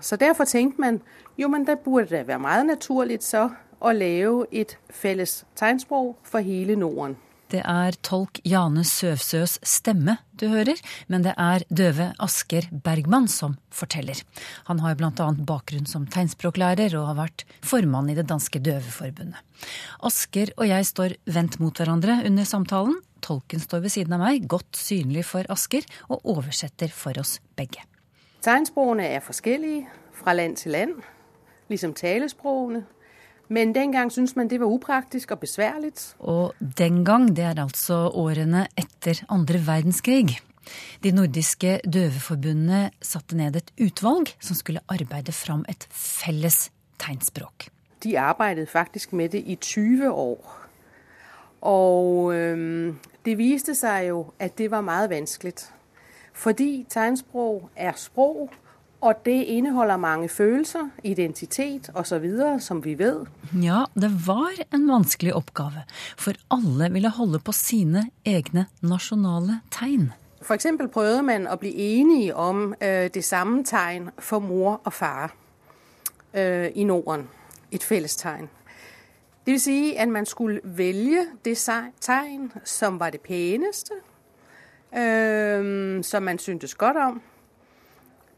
Så 0.00 0.16
derfor 0.16 0.44
tenkte 0.44 0.80
man 0.80 1.00
jo, 1.38 1.48
men 1.48 1.66
det 1.66 1.78
burde 1.78 2.08
det 2.16 2.26
være 2.28 2.38
meget 2.38 2.66
naturlig 2.66 3.18
så 3.20 3.48
å 3.80 3.94
lage 3.94 4.46
et 4.52 4.76
felles 4.90 5.42
tegnspråk 5.58 6.16
for 6.26 6.44
hele 6.44 6.76
Norden. 6.78 7.16
Det 7.48 7.62
er 7.64 7.96
tolk 8.04 8.42
Jane 8.44 8.82
Søvsøs 8.84 9.54
stemme 9.64 10.18
du 10.36 10.50
hører, 10.52 10.76
men 11.08 11.24
det 11.24 11.32
er 11.40 11.62
døve 11.72 12.10
Asker 12.20 12.66
Bergman 12.84 13.24
som 13.32 13.54
forteller. 13.72 14.20
Han 14.68 14.82
har 14.84 14.98
bl.a. 15.00 15.28
bakgrunn 15.48 15.88
som 15.88 16.04
tegnspråklærer 16.12 16.92
og 16.98 17.06
har 17.08 17.16
vært 17.22 17.46
formann 17.64 18.10
i 18.12 18.16
det 18.18 18.26
danske 18.28 18.60
døveforbundet. 18.60 19.40
Asker 20.04 20.52
og 20.58 20.68
jeg 20.68 20.90
står 20.90 21.16
vendt 21.24 21.56
mot 21.62 21.80
hverandre 21.80 22.20
under 22.28 22.48
samtalen. 22.48 23.00
Tolken 23.24 23.64
står 23.64 23.80
ved 23.86 23.96
siden 23.96 24.18
av 24.18 24.26
meg, 24.26 24.44
godt 24.44 24.76
synlig 24.76 25.24
for 25.30 25.48
Asker, 25.50 25.88
og 26.12 26.28
oversetter 26.28 26.92
for 26.92 27.16
oss 27.18 27.38
begge. 27.56 27.80
Tegnspråkene 28.44 29.08
er 29.08 29.24
forskjellige 29.24 29.88
fra 30.20 30.36
land 30.36 30.60
til 30.60 30.76
land, 30.76 30.94
liksom 31.72 31.96
talespråkene. 31.96 32.84
Men 33.48 33.74
den 33.74 33.92
gang 33.92 34.12
syntes 34.12 34.36
man 34.36 34.50
det 34.50 34.60
var 34.60 34.66
upraktisk 34.66 35.30
og 35.30 35.40
besværlig. 35.40 35.92
Og 36.18 36.54
den 36.78 37.04
gang, 37.04 37.30
det 37.36 37.44
er 37.44 37.62
altså 37.62 38.10
årene 38.12 38.66
etter 38.76 39.24
andre 39.28 39.60
verdenskrig. 39.66 40.38
De 41.02 41.10
nordiske 41.10 41.80
døveforbundene 41.92 42.90
satte 43.02 43.36
ned 43.36 43.56
et 43.56 43.72
utvalg 43.80 44.34
som 44.40 44.56
skulle 44.56 44.84
arbeide 44.88 45.32
fram 45.32 45.64
et 45.68 45.88
felles 45.90 46.70
tegnspråk. 47.00 47.70
De 48.04 48.18
arbeidet 48.18 48.68
faktisk 48.68 49.12
med 49.12 49.28
det 49.28 49.42
i 49.46 49.54
20 49.54 50.10
år. 50.12 50.68
Og 51.60 52.34
øhm, 52.34 52.98
det 53.24 53.38
viste 53.38 53.74
seg 53.74 54.08
jo 54.08 54.26
at 54.38 54.58
det 54.58 54.70
var 54.70 54.80
meget 54.80 55.10
vanskelig. 55.10 55.54
Fordi 56.32 56.86
tegnspråk 56.88 57.70
er 57.76 57.92
språk 57.96 58.52
og 59.00 59.14
det 59.24 59.44
inneholder 59.44 59.96
mange 59.96 60.28
følelser, 60.28 60.88
identitet 61.04 61.90
osv., 61.94 62.26
som 62.58 62.84
vi 62.84 62.98
vet. 62.98 63.28
Ja, 63.62 63.84
det 63.94 64.26
var 64.26 64.50
en 64.74 64.88
vanskelig 64.88 65.34
oppgave, 65.34 65.84
for 66.16 66.32
alle 66.50 66.92
ville 66.92 67.10
holde 67.10 67.38
på 67.38 67.52
sine 67.52 68.10
egne 68.24 68.66
nasjonale 68.82 69.60
tegn. 69.70 70.12
F.eks. 70.42 70.66
prøvde 70.92 71.22
man 71.22 71.46
å 71.46 71.56
bli 71.58 71.70
enige 71.76 72.34
om 72.34 72.72
uh, 72.72 73.06
det 73.14 73.24
samme 73.24 73.64
tegn 73.64 74.10
for 74.18 74.38
mor 74.38 74.80
og 74.84 74.92
far 74.92 75.34
uh, 76.34 76.68
i 76.74 76.84
Norden. 76.84 77.28
Et 77.70 77.84
fellestegn. 77.84 78.48
Det 79.46 79.52
vil 79.52 79.60
si 79.60 79.94
at 79.96 80.08
man 80.08 80.26
skulle 80.26 80.60
velge 80.64 81.26
det 81.44 81.58
tegn 82.00 82.52
som 82.64 83.00
var 83.00 83.10
det 83.10 83.20
peneste, 83.20 83.94
uh, 84.92 86.02
som 86.02 86.22
man 86.22 86.38
syntes 86.38 86.74
godt 86.74 86.96
om. 86.96 87.20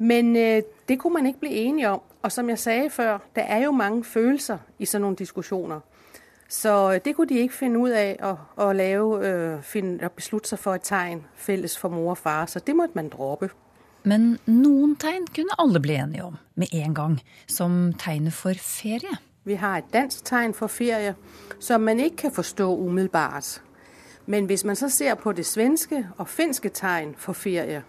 Men 0.02 0.37
øh, 0.37 0.62
det 0.88 0.99
kunne 0.99 1.14
man 1.14 1.26
ikke 1.26 1.40
bli 1.40 1.57
enige 1.57 1.88
om. 1.88 2.00
Og 2.23 2.33
som 2.33 2.49
jeg 2.49 2.59
sa 2.59 2.88
før, 2.88 3.19
det 3.35 3.45
er 3.47 3.59
jo 3.59 3.71
mange 3.71 4.04
følelser 4.04 4.59
i 4.78 4.85
sånne 4.87 5.02
nogle 5.02 5.16
diskusjoner. 5.16 5.80
Så 6.49 6.92
øh, 6.92 7.00
det 7.04 7.16
kunne 7.16 7.28
de 7.28 7.35
ikke 7.35 7.54
finne 7.54 7.78
ut 7.78 7.90
av 7.90 8.30
å, 8.30 8.64
å 8.64 8.73
lave, 8.73 9.26
øh, 9.28 9.62
finde, 9.62 10.04
at 10.04 10.12
beslutte 10.12 10.49
seg 10.49 10.59
for 10.59 10.75
et 10.75 10.83
tegn 10.83 11.21
felles 11.37 11.78
for 11.78 11.88
mor 11.88 12.11
og 12.11 12.19
far. 12.19 12.47
Så 12.47 12.59
det 12.59 12.76
måtte 12.76 12.97
man 12.97 13.09
droppe. 13.09 13.50
Men 14.02 14.38
noen 14.47 14.97
tegn 14.97 15.28
kunne 15.37 15.59
alle 15.59 15.80
bli 15.80 15.95
enige 15.95 16.25
om 16.25 16.37
med 16.57 16.73
en 16.73 16.95
gang, 16.95 17.21
som 17.47 17.92
tegnet 17.92 18.33
for 18.33 18.57
ferie. 18.57 19.21
Vi 19.45 19.54
har 19.54 19.78
et 19.78 19.92
dansk 19.92 20.25
tegn 20.25 20.54
for 20.54 20.66
ferie 20.66 21.14
som 21.61 21.80
man 21.80 22.00
ikke 22.00 22.16
kan 22.16 22.33
forstå 22.33 22.76
umiddelbart. 22.76 23.62
Men 24.26 24.45
hvis 24.45 24.64
man 24.64 24.76
så 24.76 24.88
ser 24.88 25.14
på 25.14 25.33
det 25.33 25.47
svenske 25.47 26.07
og 26.19 26.28
finske 26.28 26.69
tegn 26.69 27.14
for 27.19 27.33
ferie, 27.33 27.83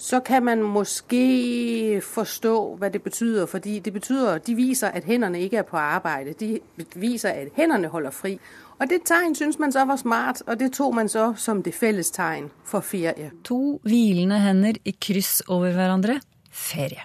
så 0.00 0.20
kan 0.20 0.44
man 0.44 0.62
måske 0.62 2.00
forstå, 2.00 2.76
hva 2.80 2.88
det 2.88 3.02
betyder. 3.02 3.46
Fordi 3.46 3.78
det 3.78 3.92
betyder, 3.92 4.38
de 4.38 4.54
viser 4.54 4.88
at 4.88 5.04
hendene 5.04 5.40
ikke 5.40 5.56
er 5.56 5.62
på 5.68 5.76
arbeide. 5.76 6.32
De 6.40 6.60
viser 6.94 7.28
at 7.28 7.48
hendene 7.56 7.88
holder 7.88 8.10
fri. 8.10 8.38
Og 8.80 8.88
det 8.88 9.02
tegn 9.04 9.34
syns 9.36 9.58
man 9.60 9.72
så 9.72 9.84
var 9.84 10.00
smart, 10.00 10.40
og 10.46 10.56
det 10.60 10.72
tok 10.72 10.94
man 10.94 11.08
så 11.08 11.34
som 11.36 11.60
det 11.62 11.74
felles 11.76 12.10
tegn 12.10 12.48
for 12.64 12.80
ferie. 12.80 13.28
To 13.44 13.76
hvilende 13.84 14.38
hender 14.40 14.80
i 14.84 14.94
kryss 14.96 15.42
over 15.48 15.76
hverandre 15.76 16.16
ferie. 16.50 17.04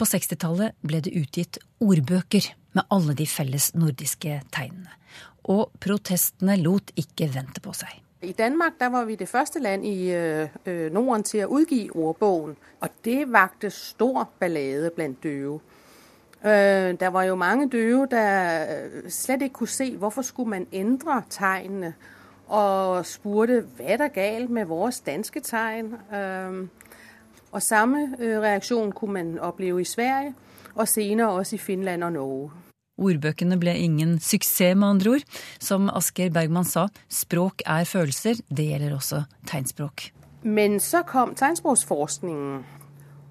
På 0.00 0.08
60-tallet 0.08 0.72
ble 0.80 1.02
det 1.04 1.12
utgitt 1.20 1.58
ordbøker 1.84 2.48
med 2.72 2.88
alle 2.88 3.12
de 3.20 3.26
felles 3.28 3.68
nordiske 3.76 4.40
tegnene. 4.52 4.96
Og 5.44 5.76
protestene 5.76 6.56
lot 6.56 6.88
ikke 6.96 7.28
vente 7.36 7.60
på 7.60 7.76
seg. 7.76 8.03
I 8.24 8.32
Danmark 8.32 8.72
der 8.80 8.86
var 8.86 9.04
vi 9.04 9.14
det 9.14 9.28
første 9.28 9.58
land 9.60 9.86
i 9.86 10.12
øh, 10.12 10.48
øh, 10.66 10.92
Norden 10.92 11.22
til 11.22 11.44
å 11.44 11.48
udgive 11.48 11.96
ordbogen, 11.96 12.56
og 12.80 12.88
det 13.04 13.32
vakte 13.32 13.70
stor 13.70 14.28
ballade 14.40 14.90
blant 14.90 15.22
døve. 15.22 15.60
Øh, 16.44 17.00
der 17.00 17.08
var 17.08 17.22
jo 17.22 17.34
mange 17.34 17.68
døve 17.68 18.06
der 18.10 18.64
slet 19.00 19.12
slett 19.12 19.42
ikke 19.42 19.52
kunne 19.52 19.68
se 19.68 19.96
hvorfor 19.96 20.22
skulle 20.22 20.50
man 20.50 20.66
endre 20.72 21.22
tegnene, 21.30 21.94
og 22.48 23.06
spurte 23.06 23.60
hva 23.76 23.96
er 23.96 24.08
galt 24.08 24.50
med 24.50 24.64
våre 24.64 24.92
danske 25.06 25.40
tegn. 25.40 25.94
Øh, 26.14 26.68
og 27.52 27.62
samme 27.62 28.16
øh, 28.18 28.40
reaksjon 28.40 28.92
kunne 28.92 29.12
man 29.12 29.38
oppleve 29.38 29.80
i 29.80 29.84
Sverige, 29.84 30.34
og 30.74 30.88
senere 30.88 31.30
også 31.30 31.56
i 31.56 31.58
Finland 31.58 32.04
og 32.04 32.12
Norge. 32.12 32.50
Ordbøkene 32.98 33.58
ble 33.58 33.74
ingen 33.78 34.18
suksess, 34.22 34.76
med 34.78 34.88
andre 34.88 35.10
ord. 35.16 35.24
Som 35.58 35.90
Asker 35.90 36.30
Bergman 36.30 36.64
sa, 36.64 36.86
språk 37.10 37.64
er 37.66 37.84
følelser. 37.84 38.38
Det 38.48 38.68
gjelder 38.68 38.94
også 38.94 39.24
tegnspråk. 39.50 40.10
Men 40.44 40.80
så 40.80 41.02
kom 41.02 41.34
tegnspråksforskningen, 41.34 42.64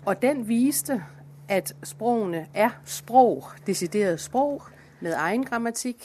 og 0.05 0.21
den 0.21 0.47
viste 0.47 1.03
at 1.49 1.75
språkene 1.83 2.47
er 2.53 2.69
språk, 2.85 3.67
desideret 3.67 4.19
språk, 4.19 4.71
med 4.99 5.13
egen 5.13 5.45
grammatikk. 5.45 6.03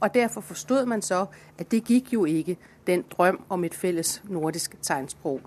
Og 0.00 0.14
derfor 0.14 0.40
forstod 0.40 0.86
man 0.86 1.02
så 1.02 1.26
at 1.58 1.70
det 1.70 1.84
gikk 1.84 2.12
jo 2.12 2.24
ikke 2.24 2.56
den 2.86 3.02
drøm 3.02 3.44
om 3.48 3.64
et 3.64 3.74
felles 3.74 4.22
nordisk 4.24 4.76
tegnspråk. 4.82 5.40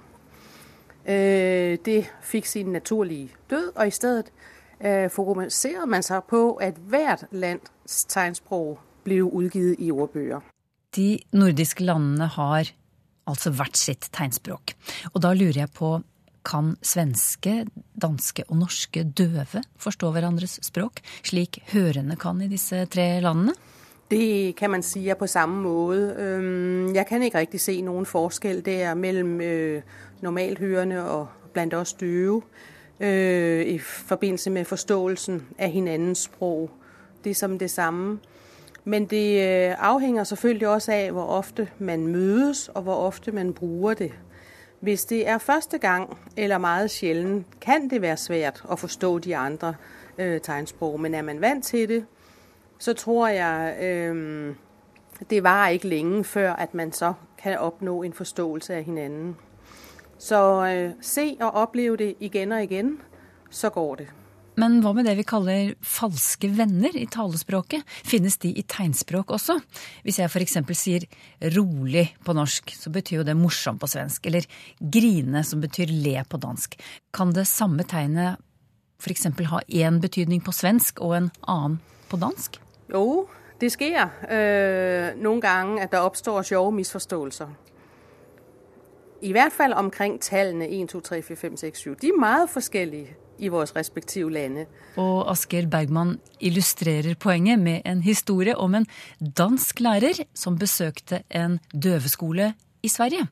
Øh, 1.05 1.77
det 1.85 2.05
fikk 2.21 2.45
sin 2.45 2.65
naturlige 2.65 3.29
død, 3.49 3.71
og 3.75 3.87
i 3.87 3.91
stedet 3.91 4.31
øh, 4.79 5.09
fokuserede 5.11 5.87
man 5.89 6.03
seg 6.03 6.25
på 6.29 6.55
at 6.63 6.79
hvert 6.89 7.25
lands 7.31 8.03
tegnspråk 8.11 8.81
blir 9.05 9.29
utgitt 9.29 9.79
i 9.79 9.91
ordbøker. 9.91 10.41
De 10.95 11.19
nordiske 11.35 11.83
landene 11.83 12.27
har 12.31 12.71
altså 13.29 13.51
hvert 13.53 13.77
sitt 13.77 14.09
tegnspråk. 14.15 14.75
Og 15.13 15.21
da 15.21 15.33
lurer 15.33 15.65
jeg 15.65 15.73
på, 15.75 15.99
kan 16.45 16.75
svenske, 16.85 17.65
danske 17.97 18.43
og 18.49 18.59
norske 18.61 19.01
døve 19.17 19.63
forstå 19.81 20.11
hverandres 20.13 20.59
språk, 20.65 21.01
slik 21.25 21.57
hørende 21.71 22.17
kan 22.21 22.41
i 22.45 22.49
disse 22.51 22.83
tre 22.85 23.15
landene? 23.25 23.55
Det 24.11 24.53
kan 24.53 24.69
man 24.69 24.83
si 24.85 25.07
er 25.09 25.17
på 25.17 25.25
samme 25.27 25.63
måte. 25.63 26.27
Jeg 26.93 27.07
kan 27.09 27.23
ikke 27.25 27.41
riktig 27.41 27.61
se 27.63 27.79
noen 27.81 28.05
forskjell 28.05 28.61
der 28.65 28.93
mellom 28.93 29.39
normalhørende 30.21 31.01
og 31.01 31.49
blant 31.53 31.73
oss 31.73 31.95
døve 31.97 32.43
øh, 32.99 33.65
i 33.65 33.79
forbindelse 33.79 34.49
med 34.49 34.65
forståelsen 34.65 35.47
av 35.57 35.69
hinandens 35.69 36.19
sprog. 36.19 36.69
Det 37.23 37.29
er 37.29 37.35
som 37.35 37.59
det 37.59 37.71
samme. 37.71 38.19
Men 38.83 39.05
det 39.05 39.41
øh, 39.41 39.75
afhænger 39.79 40.23
selvfølgelig 40.23 40.67
også 40.67 40.91
av 40.91 41.11
hvor 41.11 41.25
ofte 41.25 41.69
man 41.79 42.07
mødes, 42.07 42.67
og 42.67 42.81
hvor 42.81 42.95
ofte 42.95 43.31
man 43.31 43.53
bruker 43.53 43.93
det. 43.93 44.11
Hvis 44.79 45.05
det 45.05 45.27
er 45.27 45.37
første 45.37 45.77
gang 45.77 46.17
eller 46.37 46.57
meget 46.57 46.91
sjelden, 46.91 47.45
kan 47.61 47.89
det 47.89 48.01
være 48.01 48.17
svært 48.17 48.63
å 48.65 48.75
forstå 48.75 49.19
de 49.19 49.35
andre 49.35 49.75
øh, 50.17 50.41
tegnspråk. 50.41 50.99
Men 50.99 51.13
er 51.13 51.21
man 51.21 51.41
vant 51.41 51.65
til 51.65 51.89
det, 51.89 52.05
så 52.79 52.93
tror 52.93 53.27
jeg 53.27 53.75
øh, 53.81 54.55
det 55.29 55.43
varer 55.43 55.69
ikke 55.69 55.87
lenge 55.87 56.23
før 56.23 56.53
at 56.53 56.73
man 56.73 56.91
så 56.91 57.13
kan 57.37 57.59
oppnå 57.59 58.03
en 58.03 58.13
forståelse 58.13 58.75
av 58.75 58.83
hinanden. 58.83 59.35
Så 60.17 60.41
øh, 60.65 60.93
se 61.01 61.33
og 61.41 61.57
oppleve 61.65 61.97
det 61.97 62.13
igjen 62.23 62.55
og 62.55 62.63
igjen, 62.63 62.93
så 63.49 63.69
går 63.69 63.95
det. 64.03 64.07
Men 64.55 64.77
hva 64.79 64.93
med 64.95 65.03
det 65.07 65.17
vi 65.19 65.25
kaller 65.27 65.73
falske 65.83 66.47
venner 66.55 66.95
i 66.95 67.03
talespråket? 67.11 67.83
Finnes 68.07 68.37
de 68.39 68.53
i 68.55 68.63
tegnspråk 68.63 69.33
også? 69.35 69.57
Hvis 70.05 70.21
jeg 70.21 70.31
f.eks. 70.31 70.55
sier 70.79 71.07
rolig 71.57 72.07
på 72.23 72.35
norsk, 72.37 72.71
så 72.71 72.91
betyr 72.93 73.19
jo 73.19 73.27
det 73.27 73.35
morsom 73.35 73.79
på 73.81 73.89
svensk. 73.91 74.29
Eller 74.29 74.47
grine, 74.79 75.43
som 75.43 75.63
betyr 75.63 75.91
le 75.91 76.23
på 76.29 76.39
dansk. 76.39 76.79
Kan 77.15 77.35
det 77.35 77.47
samme 77.51 77.83
tegnet 77.83 78.39
f.eks. 79.03 79.27
ha 79.51 79.59
én 79.67 79.99
betydning 79.99 80.39
på 80.43 80.55
svensk 80.55 81.03
og 81.03 81.17
en 81.19 81.31
annen 81.43 81.81
på 82.07 82.19
dansk? 82.21 82.55
Jo, 82.93 83.27
det 83.59 83.73
skjer 83.75 84.07
øh, 84.07 85.19
noen 85.19 85.43
ganger 85.43 85.83
at 85.83 85.91
det 85.91 85.99
oppstår 85.99 86.47
sjove 86.47 86.71
misforståelser. 86.79 87.51
I 89.25 89.31
hvert 89.31 89.53
fall 89.53 89.73
omkring 89.73 90.19
tallene 90.21 90.67
1, 90.69 90.89
2, 90.89 90.99
3, 90.99 91.21
4, 91.21 91.35
5, 91.35 91.57
6, 91.57 91.79
7. 91.79 91.95
De 92.01 92.07
er 92.07 92.19
meget 92.19 92.49
forskjellige 92.49 93.15
i 93.37 93.47
våre 93.49 93.65
respektive 93.75 94.31
lande. 94.31 94.65
Og 95.01 95.31
Asgeir 95.31 95.65
Bergman 95.67 96.19
illustrerer 96.39 97.15
poenget 97.19 97.59
med 97.59 97.81
en 97.85 98.03
historie 98.05 98.57
om 98.57 98.75
en 98.75 98.85
dansk 99.37 99.79
lærer 99.79 100.21
som 100.33 100.59
besøkte 100.59 101.23
en 101.29 101.59
døveskole 101.73 102.53
i 102.83 102.87
Sverige. 102.87 103.27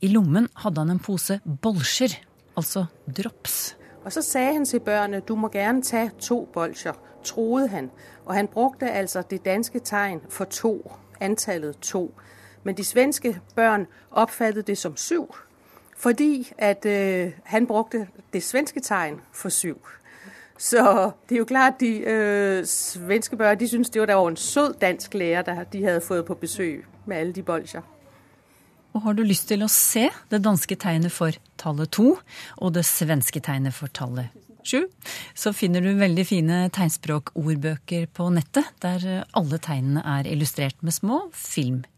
I 0.00 0.08
lommen 0.08 0.48
hadde 0.56 0.80
han 0.80 0.94
en 0.94 1.02
pose 1.02 1.40
bolsjer, 1.62 2.14
altså 2.56 2.84
drops. 3.16 3.76
Og 4.04 4.12
så 4.12 4.22
sa 4.22 4.52
han 4.52 4.64
til 4.64 4.80
børnene 4.80 5.20
du 5.26 5.34
må 5.34 5.48
gjerne 5.48 5.82
ta 5.82 6.08
to 6.20 6.44
bolsjer, 6.54 6.94
troede 7.24 7.68
han. 7.68 7.90
Og 8.26 8.34
han 8.34 8.48
brukte 8.48 8.90
altså 8.90 9.22
det 9.30 9.44
danske 9.44 9.78
tegn 9.78 10.20
for 10.28 10.44
to, 10.44 10.92
antallet 11.20 11.78
to. 11.78 12.12
Men 12.64 12.76
de 12.76 12.84
svenske 12.84 13.40
børn 13.54 13.86
oppfattet 14.10 14.66
det 14.66 14.78
som 14.78 14.96
syv, 14.96 15.34
fordi 15.96 16.52
at 16.58 16.86
øh, 16.86 17.32
han 17.44 17.66
brukte 17.66 18.06
det 18.32 18.42
svenske 18.42 18.80
tegn 18.80 19.20
for 19.32 19.48
syv. 19.48 19.86
Så 20.58 21.10
det 21.28 21.34
er 21.34 21.38
jo 21.38 21.44
klart, 21.44 21.72
at 21.72 21.80
de 21.80 21.98
øh, 21.98 22.66
svenske 22.66 23.36
børn 23.36 23.60
de 23.60 23.68
syntes, 23.68 23.90
det 23.90 24.00
var, 24.00 24.06
der 24.06 24.14
var 24.14 24.28
en 24.28 24.36
sød 24.36 24.74
dansk 24.80 25.14
lærer, 25.14 25.42
der 25.42 25.64
de 25.64 25.84
hadde 25.84 26.00
fått 26.00 26.26
på 26.26 26.34
besøg 26.34 26.84
med 27.06 27.16
alle 27.16 27.32
de 27.32 27.42
bolsjer. 27.42 27.82
Og 28.92 29.02
har 29.02 29.12
du 29.12 29.22
lyst 29.22 29.48
til 29.48 29.62
å 29.64 29.68
se 29.72 30.08
det 30.30 30.44
danske 30.44 30.76
tegnet 30.76 31.12
for 31.12 31.32
tallet 31.58 31.90
to 31.90 32.18
og 32.56 32.74
det 32.74 32.84
svenske 32.84 33.40
tegnet 33.40 33.74
for 33.74 33.86
tallet 33.86 34.28
sju, 34.62 34.84
så 35.34 35.52
finner 35.56 35.82
du 35.82 35.96
veldig 35.98 36.24
fine 36.26 36.58
tegnspråkordbøker 36.74 38.06
på 38.14 38.28
nettet, 38.34 38.68
der 38.82 39.24
alle 39.34 39.58
tegnene 39.62 40.04
er 40.18 40.28
illustrert 40.30 40.78
med 40.82 40.94
små 40.94 41.24
filmklipp. 41.34 41.91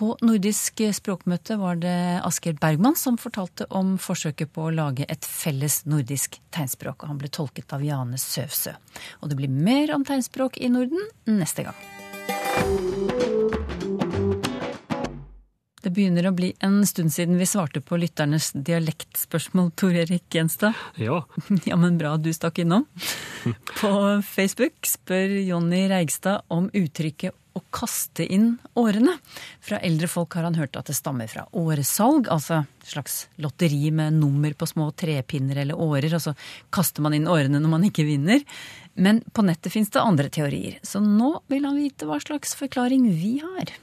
På 0.00 0.14
nordisk 0.24 0.80
språkmøte 0.96 1.58
var 1.60 1.76
det 1.82 2.22
Asgeir 2.24 2.54
Bergman 2.56 2.96
som 2.96 3.18
fortalte 3.20 3.66
om 3.68 3.98
forsøket 4.00 4.52
på 4.54 4.68
å 4.68 4.72
lage 4.72 5.04
et 5.12 5.26
felles 5.28 5.82
nordisk 5.84 6.38
tegnspråk. 6.54 7.02
og 7.02 7.12
Han 7.12 7.20
ble 7.20 7.28
tolket 7.28 7.74
av 7.76 7.84
Jane 7.84 8.16
Søvsø. 8.16 8.72
Og 9.20 9.28
det 9.28 9.36
blir 9.36 9.52
mer 9.52 9.92
om 9.92 10.06
tegnspråk 10.08 10.56
i 10.56 10.72
Norden 10.72 11.04
neste 11.28 11.68
gang. 11.68 11.76
Det 15.80 15.92
begynner 15.96 16.26
å 16.28 16.34
bli 16.36 16.50
en 16.60 16.82
stund 16.86 17.12
siden 17.12 17.38
vi 17.40 17.46
svarte 17.48 17.80
på 17.80 17.96
lytternes 18.00 18.50
dialektspørsmål, 18.52 19.70
Tor 19.80 19.96
Erik 19.96 20.26
Gjenstad. 20.32 20.76
Ja. 21.00 21.22
Ja, 21.68 21.76
men 21.80 21.96
bra 22.00 22.16
du 22.20 22.28
stakk 22.36 22.60
innom. 22.60 22.84
På 23.80 24.20
Facebook 24.24 24.84
spør 24.86 25.32
Jonny 25.40 25.86
Reigstad 25.88 26.44
om 26.52 26.68
uttrykket 26.76 27.36
å 27.56 27.62
kaste 27.74 28.24
inn 28.26 28.52
årene. 28.78 29.16
Fra 29.64 29.80
eldre 29.84 30.08
folk 30.10 30.36
har 30.38 30.46
han 30.46 30.58
hørt 30.58 30.78
at 30.78 30.90
det 30.90 30.96
stammer 30.98 31.30
fra 31.30 31.46
åresalg, 31.56 32.30
altså 32.30 32.62
slags 32.86 33.24
lotteri 33.42 33.90
med 33.94 34.18
nummer 34.20 34.54
på 34.54 34.68
små 34.70 34.90
trepinner 34.96 35.62
eller 35.64 35.78
årer, 35.78 36.14
og 36.16 36.24
så 36.24 36.34
kaster 36.74 37.04
man 37.04 37.16
inn 37.16 37.28
årene 37.30 37.60
når 37.62 37.74
man 37.74 37.86
ikke 37.90 38.06
vinner. 38.08 38.44
Men 38.94 39.22
på 39.34 39.44
nettet 39.46 39.72
fins 39.74 39.92
det 39.94 40.02
andre 40.02 40.30
teorier, 40.32 40.80
så 40.82 41.02
nå 41.02 41.36
vil 41.50 41.66
han 41.68 41.78
vite 41.78 42.08
hva 42.08 42.20
slags 42.22 42.56
forklaring 42.58 43.08
vi 43.14 43.38
har. 43.44 43.76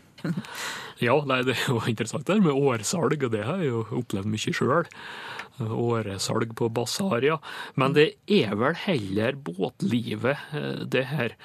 Ja, 0.97 1.13
nei, 1.29 1.43
det 1.45 1.53
er 1.53 1.67
jo 1.69 1.81
interessant 1.85 2.25
det 2.25 2.37
her 2.37 2.45
med 2.47 2.57
årsalg, 2.57 3.21
og 3.21 3.33
det 3.33 3.43
har 3.45 3.61
jeg 3.61 3.69
jo 3.69 3.83
opplevd 3.99 4.31
mye 4.31 4.53
sjøl. 4.55 4.87
Åresalg 5.59 6.53
på 6.57 6.69
Basaria. 6.69 7.37
Men 7.75 7.95
det 7.97 8.07
er 8.29 8.55
vel 8.59 8.77
heller 8.83 9.37
båtlivet, 9.39 10.43
eh, 10.53 10.83
det 10.85 11.05
her. 11.11 11.35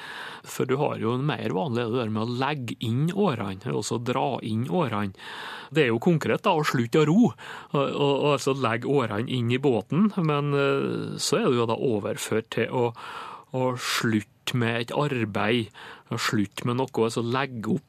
For 0.44 0.68
du 0.68 0.76
har 0.80 0.98
jo 1.00 1.14
en 1.16 1.26
mer 1.26 1.54
vanlig 1.54 1.86
det 1.88 2.00
der 2.00 2.12
med 2.12 2.24
å 2.26 2.38
legge 2.42 2.76
inn 2.80 3.10
årene, 3.12 3.72
også 3.72 4.00
dra 4.04 4.38
inn 4.42 4.66
årene. 4.68 5.14
Det 5.72 5.86
er 5.86 5.92
jo 5.92 6.02
konkret 6.04 6.44
da, 6.44 6.52
å 6.52 6.66
slutte 6.66 7.00
å 7.00 7.06
ro, 7.08 7.30
og, 7.72 7.86
og 7.88 8.26
altså 8.34 8.52
legge 8.52 8.90
årene 8.90 9.30
inn 9.32 9.50
i 9.52 9.60
båten. 9.62 10.10
Men 10.20 10.52
eh, 10.52 11.16
så 11.16 11.40
er 11.40 11.48
det 11.48 11.62
jo 11.62 11.70
da 11.70 11.78
overført 11.78 12.52
til 12.58 12.68
å, 12.68 12.90
å 13.56 13.72
slutte 13.80 14.58
med 14.58 14.80
et 14.80 14.92
arbeid, 14.98 15.72
slutte 16.18 16.66
med 16.68 16.76
noe, 16.80 17.06
altså 17.06 17.24
legge 17.24 17.78
opp 17.78 17.88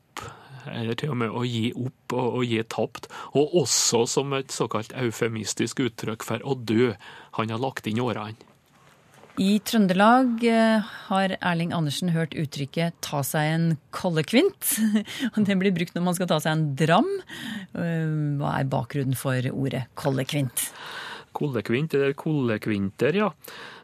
eller 0.71 0.97
til 0.99 1.13
og 1.13 1.19
med 1.23 1.33
å 1.33 1.43
gi 1.47 1.67
opp 1.73 2.15
og, 2.15 2.39
og 2.39 2.47
gi 2.47 2.63
tapt, 2.69 3.09
og 3.33 3.53
også 3.63 4.05
som 4.09 4.33
et 4.37 4.53
såkalt 4.53 4.95
eufemistisk 4.95 5.83
uttrykk 5.85 6.25
for 6.27 6.43
å 6.45 6.55
dø. 6.55 6.93
Han 7.39 7.53
har 7.53 7.61
lagt 7.61 7.89
inn 7.89 8.01
årene. 8.03 8.37
I 9.41 9.55
Trøndelag 9.65 10.43
eh, 10.45 10.89
har 11.07 11.31
Erling 11.39 11.71
Andersen 11.73 12.11
hørt 12.13 12.35
uttrykket 12.37 12.93
'ta 13.01 13.23
seg 13.25 13.47
en 13.49 13.65
kollekvint'. 13.89 14.75
Det 15.47 15.57
blir 15.57 15.73
brukt 15.73 15.95
når 15.97 16.05
man 16.05 16.13
skal 16.13 16.29
ta 16.29 16.37
seg 16.37 16.53
en 16.53 16.67
dram. 16.77 17.09
Eh, 17.73 18.13
Hva 18.37 18.59
er 18.59 18.69
bakgrunnen 18.69 19.17
for 19.17 19.41
ordet 19.49 19.87
kollekvint? 19.97 20.67
Kollekvint 21.33 21.95
eller 21.97 22.13
kollekvinter, 22.13 23.17
ja. 23.17 23.31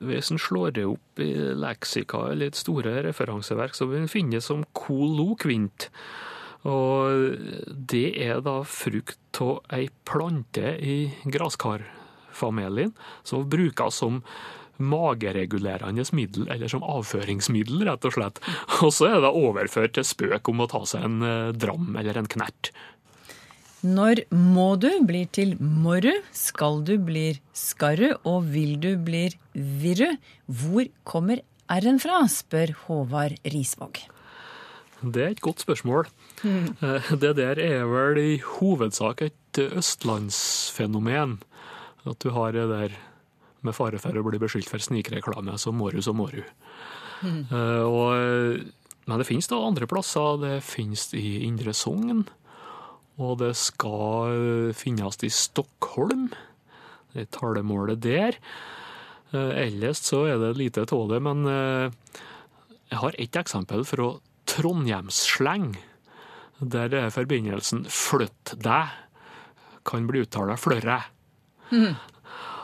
Hvis 0.06 0.30
en 0.30 0.38
slår 0.38 0.76
det 0.78 0.86
opp 0.86 1.18
i 1.26 1.32
leksika 1.34 2.28
eller 2.30 2.54
et 2.54 2.60
store 2.60 3.00
referanseverk, 3.10 3.74
så 3.74 3.90
vil 3.90 4.04
en 4.04 4.12
finne 4.12 4.38
det 4.38 4.46
som 4.46 4.62
kolokvint. 4.78 5.90
Og 6.68 7.38
det 7.70 8.08
er 8.20 8.42
da 8.44 8.60
frukt 8.68 9.40
av 9.40 9.62
ei 9.72 9.88
plante 10.08 10.74
i 10.84 10.98
graskarfamilien 11.24 12.92
som 13.24 13.48
brukes 13.50 14.02
som 14.02 14.24
mageregulerende 14.80 16.06
middel, 16.16 16.48
eller 16.52 16.72
som 16.72 16.84
avføringsmiddel, 16.88 17.84
rett 17.88 18.06
og 18.08 18.16
slett. 18.16 18.40
Og 18.84 18.94
så 18.96 19.10
er 19.10 19.20
det 19.24 19.34
overført 19.36 19.98
til 19.98 20.08
spøk 20.08 20.52
om 20.52 20.64
å 20.64 20.70
ta 20.72 20.86
seg 20.88 21.04
en 21.04 21.20
eh, 21.26 21.52
dram 21.52 21.92
eller 22.00 22.22
en 22.22 22.30
knert. 22.32 22.72
Når 23.80 24.26
må 24.36 24.74
du 24.76 24.90
blir 25.08 25.28
til 25.32 25.54
morru, 25.60 26.12
skal 26.36 26.82
du 26.88 26.98
blir 27.00 27.40
skarru, 27.56 28.12
og 28.28 28.50
vil 28.52 28.76
du 28.80 28.92
blir 29.00 29.36
virru. 29.56 30.18
Hvor 30.48 30.88
kommer 31.08 31.44
r-en 31.72 32.00
fra, 32.04 32.26
spør 32.28 32.76
Håvard 32.88 33.40
Risvåg. 33.48 34.02
Det 35.02 35.22
er 35.24 35.32
et 35.32 35.42
godt 35.42 35.62
spørsmål. 35.64 36.08
Mm. 36.44 36.76
Det 37.22 37.36
der 37.38 37.60
er 37.64 37.86
vel 37.88 38.18
i 38.20 38.40
hovedsak 38.44 39.22
et 39.24 39.60
østlandsfenomen. 39.60 41.38
At 42.08 42.20
du 42.24 42.32
har 42.36 42.52
det 42.56 42.68
der 42.72 42.98
med 43.64 43.76
fare 43.76 44.00
for 44.00 44.16
å 44.16 44.24
bli 44.24 44.40
beskyldt 44.40 44.70
for 44.72 44.84
snikreklame, 44.84 45.58
så 45.60 45.72
må 45.76 45.90
du, 45.92 46.02
så 46.04 46.14
må 46.16 46.30
du. 46.32 46.42
Mm. 47.24 47.48
Og, 47.52 48.68
men 49.08 49.20
det 49.20 49.28
finnes 49.28 49.50
da 49.52 49.60
andre 49.60 49.88
plasser. 49.88 50.40
Det 50.44 50.54
finnes 50.64 51.10
i 51.18 51.42
Indre 51.48 51.74
Sogn. 51.76 52.26
Og 53.20 53.40
det 53.42 53.52
skal 53.60 54.72
finnes 54.80 55.20
i 55.28 55.32
Stockholm. 55.32 56.30
Det 57.12 57.26
er 57.26 57.32
talemålet 57.36 58.00
der. 58.04 58.40
Eh, 59.34 59.52
Ellers 59.66 60.00
så 60.08 60.24
er 60.30 60.40
det 60.40 60.56
lite 60.60 60.88
av 60.88 61.08
det, 61.12 61.20
men 61.26 61.44
jeg 61.50 62.98
har 63.02 63.16
ett 63.20 63.36
eksempel 63.38 63.84
fra 63.86 64.14
Trondheimssleng, 64.50 65.76
der 66.60 66.94
er 66.96 67.14
forbindelsen 67.14 67.86
'flytt 67.86 68.56
deg' 68.60 68.96
kan 69.86 70.08
bli 70.08 70.26
uttalt 70.26 70.60
'flørre'. 70.60 71.04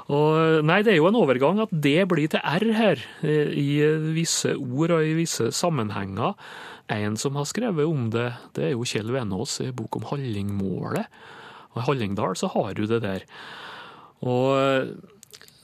Og 0.06 0.62
nei, 0.66 0.84
det 0.86 0.94
er 0.94 1.00
jo 1.00 1.08
en 1.10 1.18
overgang 1.18 1.60
at 1.64 1.72
det 1.72 2.06
blir 2.10 2.30
til 2.30 2.42
R 2.46 2.66
her, 2.78 3.02
eh, 3.26 3.50
i 3.50 3.82
visse 4.14 4.54
ord 4.54 4.92
og 4.92 5.02
i 5.02 5.16
visse 5.18 5.50
sammenhenger. 5.50 6.36
En 6.94 7.18
som 7.18 7.36
har 7.40 7.48
skrevet 7.50 7.90
om 7.90 8.12
det, 8.14 8.34
det 8.54 8.68
er 8.68 8.76
jo 8.76 8.86
Kjell 8.86 9.10
Venås 9.10 9.58
i 9.66 9.72
bok 9.74 9.98
om 9.98 10.06
Hallingmålet. 10.12 11.10
Og 11.74 11.82
I 11.82 11.86
Hallingdal 11.88 12.38
så 12.38 12.52
har 12.54 12.76
du 12.78 12.86
det 12.86 13.02
der. 13.02 13.26
Og 14.22 14.94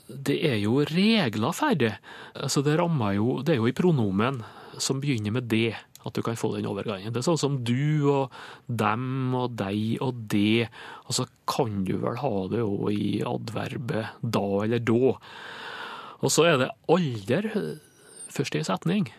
det 0.10 0.40
er 0.42 0.58
jo 0.58 0.82
regler 0.90 1.54
for 1.54 1.78
det. 1.78 1.94
Altså 2.34 2.64
det 2.66 2.80
rammer 2.80 3.14
jo 3.16 3.42
Det 3.46 3.54
er 3.54 3.62
jo 3.62 3.70
i 3.70 3.78
pronomen 3.78 4.42
som 4.82 5.00
begynner 5.02 5.32
med 5.32 5.50
det, 5.52 5.76
at 6.06 6.16
du 6.18 6.22
kan 6.26 6.40
få 6.40 6.54
den 6.56 6.68
overgangen. 6.70 7.14
Det 7.14 7.22
er 7.22 7.28
sånn 7.30 7.42
som 7.42 7.60
du 7.68 8.10
og 8.10 8.36
dem 8.68 9.36
og 9.38 9.58
deg 9.60 10.02
og 10.04 10.24
det. 10.32 10.70
Og 11.08 11.18
så 11.20 11.28
kan 11.50 11.84
du 11.88 11.96
vel 12.02 12.20
ha 12.22 12.36
det 12.52 12.64
òg 12.66 12.88
i 12.94 13.10
adverbet 13.28 14.22
da 14.22 14.46
eller 14.66 14.84
da. 14.84 15.16
Og 16.22 16.30
så 16.34 16.48
er 16.50 16.62
det 16.62 16.72
aldri 16.92 17.66
først 18.32 18.56
i 18.56 18.62
en 18.62 18.70
setning. 18.70 19.12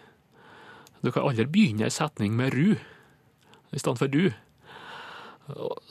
Du 1.02 1.10
kan 1.10 1.26
aldri 1.26 1.48
begynne 1.50 1.88
en 1.88 1.94
setning 1.94 2.34
med 2.38 2.54
ru 2.54 2.74
i 3.72 3.80
stedet 3.80 3.98
for 3.98 4.10
du. 4.12 4.30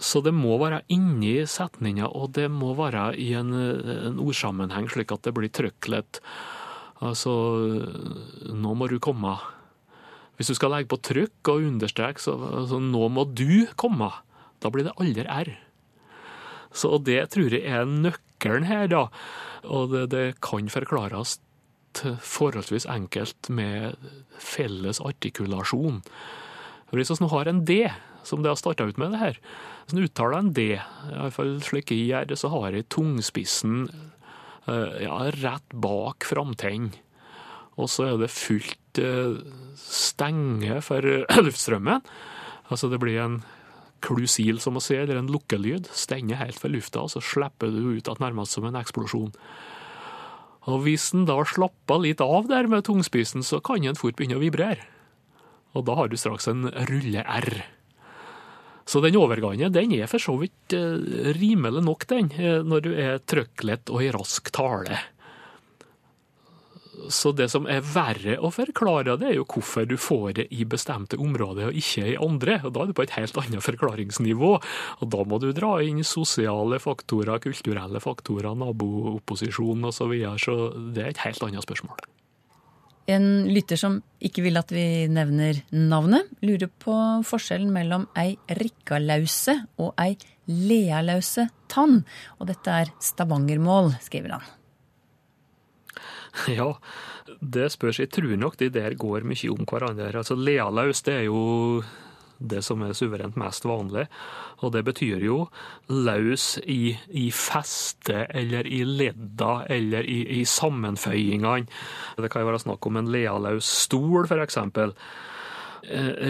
Så 0.01 0.21
det 0.23 0.32
må 0.34 0.56
være 0.62 0.84
inni 0.93 1.41
setninga, 1.49 2.08
og 2.08 2.32
det 2.38 2.47
må 2.54 2.71
være 2.77 3.12
i 3.19 3.32
en, 3.38 3.51
en 3.51 4.21
ordsammenheng, 4.23 4.88
slik 4.89 5.12
at 5.13 5.25
det 5.27 5.34
blir 5.36 5.51
trøklet. 5.54 6.21
Altså 7.01 7.34
Nå 8.54 8.75
må 8.77 8.88
du 8.88 8.99
komme. 9.04 9.36
Hvis 10.41 10.49
du 10.49 10.58
skal 10.58 10.73
legge 10.73 10.89
på 10.89 10.97
trykk 11.06 11.51
og 11.54 11.67
understreke, 11.69 12.17
så 12.17 12.34
så 12.65 12.80
nå 12.82 13.06
må 13.13 13.27
du 13.30 13.67
komme. 13.77 14.10
Da 14.58 14.71
blir 14.73 14.88
det 14.88 14.97
aldri 14.97 15.27
r. 15.30 15.51
Så 16.73 16.97
det 17.06 17.19
tror 17.36 17.54
jeg 17.54 17.62
er 17.69 17.86
nøkkelen 17.86 18.65
her, 18.65 18.88
da. 18.89 19.04
Og 19.69 19.91
det, 19.91 20.08
det 20.10 20.25
kan 20.41 20.65
forklares 20.73 21.38
forholdsvis 22.25 22.88
enkelt 22.89 23.51
med 23.54 23.99
felles 24.41 25.01
artikulasjon. 25.04 26.01
Hvis 26.89 27.13
vi 27.13 27.19
nå 27.21 27.30
har 27.36 27.51
en 27.51 27.62
D, 27.67 27.84
som 28.25 28.41
det 28.41 28.49
har 28.49 28.58
starta 28.58 28.89
ut 28.89 28.97
med 28.97 29.13
det 29.13 29.21
her, 29.21 29.39
hvis 29.86 29.93
en 29.93 30.04
uttaler 30.08 30.39
en 30.39 30.54
D, 30.58 30.67
iallfall 31.12 31.60
slik 31.62 31.93
jeg 31.93 32.10
gjør 32.10 32.32
det, 32.32 32.39
så 32.41 32.49
har 32.56 32.73
jeg 32.73 32.89
tungspissen 32.89 33.86
ja, 34.65 35.21
rett 35.38 35.77
bak 35.86 36.25
framtenn. 36.25 36.89
Og 37.77 37.93
så 37.93 38.10
er 38.10 38.19
det 38.21 38.34
fullt 38.34 38.81
stenge 39.80 40.82
for 40.84 41.06
luftstrømmen. 41.47 42.04
Altså 42.71 42.89
det 42.91 42.99
blir 43.04 43.19
en 43.21 43.41
klusil, 44.01 44.60
som 44.60 44.75
man 44.75 44.84
sier, 44.84 45.06
eller 45.06 45.21
en 45.21 45.32
lukkelyd. 45.32 45.89
Stenger 45.93 46.39
helt 46.41 46.60
for 46.60 46.73
lufta, 46.73 47.06
og 47.06 47.13
så 47.13 47.21
slipper 47.23 47.71
du 47.71 47.93
ut 47.97 48.10
at 48.12 48.21
nærmest 48.23 48.58
som 48.58 48.65
en 48.67 48.80
eksplosjon. 48.80 49.34
Og 50.69 50.84
hvis 50.86 51.10
en 51.15 51.25
da 51.30 51.39
slapper 51.47 52.01
litt 52.04 52.21
av 52.21 52.49
der 52.49 52.69
med 52.69 52.86
tungspissen, 52.86 53.45
så 53.45 53.62
kan 53.65 53.82
en 53.86 53.97
fort 53.97 54.17
begynne 54.17 54.38
å 54.38 54.43
vibrere. 54.43 54.84
Og 55.77 55.86
da 55.88 55.95
har 55.97 56.12
du 56.12 56.17
straks 56.19 56.49
en 56.51 56.67
rulle-R. 56.89 57.63
Så 58.86 58.99
den 59.04 59.15
overgangen 59.15 59.73
den 59.73 59.93
er 59.95 60.10
for 60.12 60.21
så 60.21 60.36
vidt 60.41 60.75
rimelig 61.38 61.84
nok, 61.86 62.06
den, 62.10 62.32
når 62.67 62.84
du 62.84 62.91
er 62.97 63.21
trøkklett 63.23 63.91
og 63.93 64.04
i 64.04 64.12
rask 64.13 64.51
tale. 64.54 64.99
Så 67.10 67.32
det 67.36 67.48
som 67.54 67.66
er 67.70 67.84
verre 67.86 68.38
å 68.44 68.52
forklare, 68.54 69.18
det 69.20 69.32
er 69.32 69.38
jo 69.40 69.48
hvorfor 69.50 69.88
du 69.90 69.98
får 70.00 70.38
det 70.38 70.48
i 70.54 70.66
bestemte 70.68 71.20
områder 71.22 71.70
og 71.70 71.78
ikke 71.78 72.06
i 72.14 72.18
andre. 72.20 72.60
Og 72.66 72.74
Da 72.76 72.84
er 72.84 72.92
du 72.92 72.98
på 72.98 73.06
et 73.08 73.16
helt 73.18 73.38
annet 73.42 73.66
forklaringsnivå. 73.66 74.52
Og 75.02 75.12
da 75.16 75.26
må 75.26 75.40
du 75.42 75.52
dra 75.56 75.78
inn 75.82 76.04
sosiale 76.04 76.80
faktorer, 76.80 77.42
kulturelle 77.42 78.02
faktorer, 78.04 78.54
naboopposisjon 78.56 79.86
osv. 79.90 80.00
Så, 80.02 80.08
videre. 80.10 80.38
så 80.42 80.56
det 80.96 81.04
er 81.04 81.12
et 81.12 81.26
helt 81.26 81.44
annet 81.46 81.62
spørsmål. 81.62 82.00
En 83.12 83.28
lytter 83.50 83.80
som 83.80 84.00
ikke 84.24 84.44
vil 84.46 84.60
at 84.60 84.72
vi 84.74 85.08
nevner 85.12 85.64
navnet, 85.74 86.30
lurer 86.46 86.70
på 86.82 86.96
forskjellen 87.28 87.72
mellom 87.74 88.08
ei 88.18 88.36
rikkalause 88.62 89.58
og 89.82 89.94
ei 90.02 90.16
lealause 90.48 91.50
tann. 91.72 92.02
Og 92.40 92.50
dette 92.52 92.82
er 92.84 92.94
stavangermål, 93.02 93.96
skriver 94.06 94.38
han. 94.38 94.50
Ja, 96.58 96.74
det 97.41 97.72
spørs. 97.74 98.00
Jeg 98.00 98.12
tror 98.15 98.38
nok 98.39 98.58
de 98.60 98.70
der 98.74 98.96
går 99.00 99.26
mye 99.28 99.52
om 99.52 99.65
hverandre. 99.67 100.13
Altså 100.15 100.38
Lealaus 100.38 101.04
det 101.08 101.20
er 101.22 101.28
jo 101.28 101.84
det 102.41 102.63
som 102.65 102.82
er 102.82 102.96
suverent 102.98 103.38
mest 103.38 103.65
vanlig, 103.70 104.08
og 104.65 104.74
det 104.74 104.84
betyr 104.88 105.22
jo 105.26 105.44
laus 105.91 106.56
i, 106.65 106.96
i 107.13 107.28
feste 107.36 108.24
eller 108.38 108.65
i 108.65 108.82
ledda 108.88 109.67
eller 109.70 110.08
i, 110.10 110.24
i 110.39 110.46
sammenføyingene. 110.50 111.70
Det 112.17 112.32
kan 112.32 112.41
jo 112.44 112.50
være 112.50 112.63
snakk 112.65 112.89
om 112.89 112.98
en 112.98 113.12
lealaus 113.13 113.70
stol, 113.86 114.26
for 114.30 114.41
eksempel. 114.41 114.96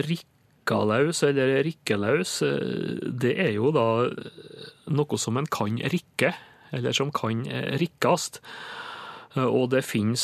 Rikkalaus 0.09 1.23
eller 1.27 1.57
rikkelaus, 1.67 2.39
det 3.23 3.35
er 3.47 3.55
jo 3.55 3.71
da 3.75 3.87
noe 4.91 5.19
som 5.19 5.39
en 5.39 5.47
kan 5.51 5.79
rikke, 5.95 6.35
eller 6.75 6.95
som 6.95 7.11
kan 7.15 7.45
rikkast. 7.79 8.43
Og 9.39 9.69
det 9.71 9.85
finnes 9.87 10.23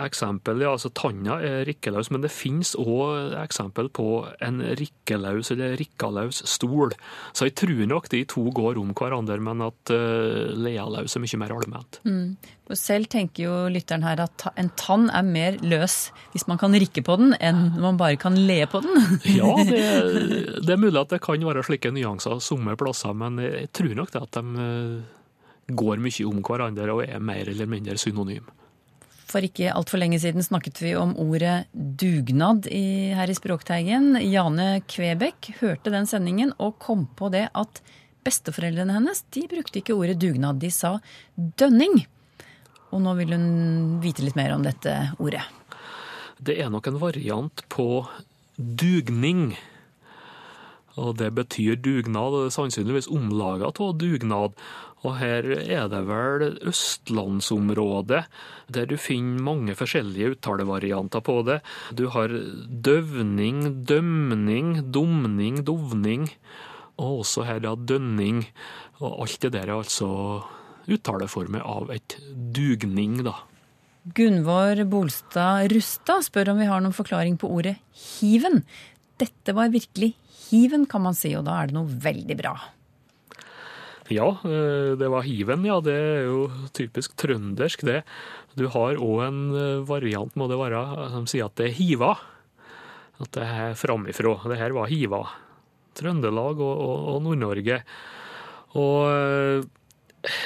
eksempel, 0.00 0.62
ja, 0.62 0.72
altså 0.74 0.90
tanna 0.94 1.38
er 1.42 1.64
rikkelaus, 1.68 2.10
men 2.12 2.24
det 2.24 2.32
finnes 2.32 2.74
òg 2.78 3.34
eksempel 3.40 3.88
på 3.92 4.08
en 4.44 4.60
rikkelaus 4.78 5.52
eller 5.54 5.76
rikkalaus 5.80 6.42
stol. 6.48 6.94
Så 7.32 7.48
jeg 7.48 7.56
tror 7.58 7.84
nok 7.88 8.10
de 8.12 8.24
to 8.28 8.44
går 8.54 8.80
om 8.80 8.92
hverandre, 8.96 9.38
men 9.42 9.64
at 9.64 9.94
uh, 9.94 10.52
lealaus 10.52 11.16
er 11.16 11.24
mye 11.24 11.40
mer 11.40 11.54
allment. 11.56 12.00
Mm. 12.04 12.36
Selv 12.78 13.10
tenker 13.12 13.44
jo 13.44 13.54
lytteren 13.68 14.04
her 14.06 14.22
at 14.24 14.46
en 14.56 14.70
tann 14.80 15.10
er 15.12 15.26
mer 15.26 15.58
løs 15.60 16.06
hvis 16.32 16.46
man 16.48 16.60
kan 16.60 16.72
rikke 16.72 17.02
på 17.04 17.18
den, 17.20 17.34
enn 17.36 17.74
man 17.82 17.98
bare 18.00 18.16
kan 18.20 18.38
le 18.38 18.62
på 18.70 18.80
den. 18.84 19.18
ja, 19.38 19.50
det, 19.68 19.82
det, 20.62 20.70
er 20.72 20.80
mulig 20.80 21.00
at 21.00 21.12
det 21.12 21.20
kan 21.24 21.42
være 21.44 21.64
slike 21.66 21.92
nyanser 21.92 22.40
somme 22.40 22.76
plasser, 22.80 23.12
men 23.16 23.42
jeg 23.44 23.68
tror 23.76 23.92
nok 23.98 24.14
det 24.14 24.24
at 24.24 24.40
de 24.40 24.68
går 25.78 26.02
mye 26.02 26.26
om 26.28 26.42
hverandre 26.44 26.92
og 26.94 27.04
er 27.06 27.22
mer 27.22 27.48
eller 27.52 27.70
mindre 27.70 27.96
synonym. 28.00 28.48
For 29.32 29.44
ikke 29.44 29.72
altfor 29.72 30.00
lenge 30.02 30.18
siden 30.20 30.44
snakket 30.44 30.82
vi 30.82 30.92
om 30.98 31.14
ordet 31.20 31.64
dugnad 31.72 32.66
i, 32.68 33.12
her 33.16 33.30
i 33.30 33.36
Språkteigen. 33.36 34.12
Jane 34.20 34.82
Kvebekk 34.84 35.54
hørte 35.62 35.92
den 35.94 36.08
sendingen 36.10 36.52
og 36.60 36.76
kom 36.82 37.06
på 37.16 37.30
det 37.32 37.46
at 37.56 37.80
besteforeldrene 38.26 38.98
hennes 38.98 39.24
de 39.34 39.46
brukte 39.50 39.80
ikke 39.80 39.96
ordet 39.96 40.18
dugnad, 40.20 40.60
de 40.60 40.70
sa 40.70 40.98
dønning. 41.34 42.02
Og 42.92 43.00
nå 43.00 43.16
vil 43.22 43.32
hun 43.32 43.48
vite 44.04 44.24
litt 44.24 44.36
mer 44.36 44.52
om 44.54 44.66
dette 44.66 44.92
ordet. 45.16 45.42
Det 46.42 46.58
er 46.60 46.68
nok 46.74 46.90
en 46.90 47.00
variant 47.00 47.64
på 47.72 48.04
dugning. 48.56 49.54
Og 51.00 51.16
det 51.16 51.30
betyr 51.36 51.78
dugnad, 51.80 52.34
og 52.34 52.44
det 52.44 52.50
er 52.50 52.56
sannsynligvis 52.58 53.10
omlaga 53.12 53.70
av 53.72 53.94
dugnad. 54.00 54.56
Og 55.02 55.16
her 55.18 55.46
er 55.58 55.88
det 55.90 56.02
vel 56.06 56.58
østlandsområdet 56.68 58.22
der 58.72 58.86
du 58.86 58.94
finner 59.00 59.42
mange 59.42 59.74
forskjellige 59.78 60.36
uttalevarianter 60.36 61.24
på 61.24 61.40
det. 61.48 61.58
Du 61.98 62.06
har 62.14 62.30
døvning, 62.30 63.84
dømning, 63.88 64.92
dumning, 64.94 65.62
dovning, 65.66 66.28
og 67.00 67.24
også 67.24 67.48
her 67.48 67.62
da 67.64 67.74
dønning. 67.74 68.44
Og 69.02 69.24
alt 69.24 69.40
det 69.42 69.54
der 69.56 69.66
er 69.66 69.80
altså 69.80 70.42
uttaleformer 70.92 71.64
av 71.66 71.90
et 71.94 72.18
dugning, 72.54 73.22
da. 73.26 73.34
Gunvor 74.02 74.80
Bolstad 74.90 75.70
Rustad 75.70 76.24
spør 76.26 76.52
om 76.52 76.62
vi 76.62 76.66
har 76.66 76.82
noen 76.82 76.94
forklaring 76.94 77.36
på 77.38 77.50
ordet 77.54 77.76
hiven. 77.94 78.64
Dette 79.18 79.54
var 79.54 79.70
virkelig 79.70 80.16
hiven, 80.52 80.86
kan 80.90 81.04
man 81.04 81.18
si, 81.18 81.32
og 81.38 81.46
da 81.48 81.58
er 81.58 81.70
det 81.70 81.76
noe 81.76 81.98
veldig 82.06 82.38
bra. 82.38 82.54
Ja, 84.12 84.28
det 84.44 85.08
var 85.08 85.24
hiven, 85.24 85.64
ja. 85.64 85.78
Det 85.80 85.94
er 85.94 86.26
jo 86.26 86.42
typisk 86.76 87.14
trøndersk, 87.16 87.84
det. 87.88 88.02
Du 88.58 88.66
har 88.74 89.00
òg 89.00 89.22
en 89.24 89.40
variant, 89.88 90.34
må 90.36 90.50
det 90.50 90.58
være, 90.60 90.82
som 91.14 91.28
sier 91.30 91.48
at 91.48 91.56
det 91.56 91.70
er 91.70 91.78
hiva. 91.78 92.10
At 93.22 93.30
det 93.38 93.46
er 93.46 93.78
framifrå. 93.78 94.34
Det 94.50 94.58
her 94.60 94.74
var 94.76 94.90
hiva. 94.92 95.22
Trøndelag 95.96 96.60
og, 96.60 96.74
og, 96.82 97.06
og 97.14 97.22
Nord-Norge. 97.24 97.78
Og 98.80 99.70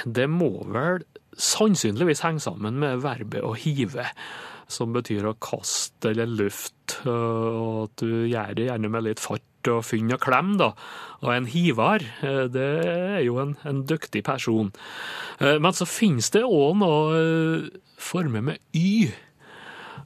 det 0.07 0.27
må 0.31 0.51
vel 0.73 1.05
sannsynligvis 1.37 2.23
henge 2.25 2.42
sammen 2.45 2.79
med 2.81 3.03
verbet 3.05 3.45
å 3.45 3.53
hive, 3.59 4.07
som 4.73 4.95
betyr 4.95 5.29
å 5.29 5.37
kaste 5.42 6.12
eller 6.12 6.31
luft. 6.31 6.99
og 7.05 7.87
at 7.87 8.03
du 8.03 8.27
gjør 8.31 8.57
det 8.57 8.71
gjerne 8.71 8.92
med 8.92 9.07
litt 9.09 9.23
fart 9.23 9.45
og 9.73 9.85
finne 9.87 10.17
og 10.17 10.23
klem, 10.23 10.55
da. 10.61 10.73
Og 11.25 11.33
en 11.35 11.49
hiver, 11.51 12.05
det 12.53 12.67
er 12.87 13.23
jo 13.25 13.39
en, 13.43 13.55
en 13.67 13.83
dyktig 13.89 14.23
person. 14.27 14.73
Men 15.41 15.77
så 15.77 15.89
finnes 15.89 16.29
det 16.35 16.45
òg 16.45 16.77
noe 16.81 17.23
former 17.99 18.45
med 18.53 18.61
y. 18.77 19.09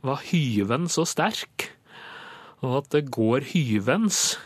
Var 0.07 0.23
hyven 0.31 0.89
så 0.89 1.05
sterk? 1.09 1.71
Og 2.65 2.83
at 2.83 2.93
det 2.95 3.11
går 3.13 3.51
hyvens. 3.53 4.39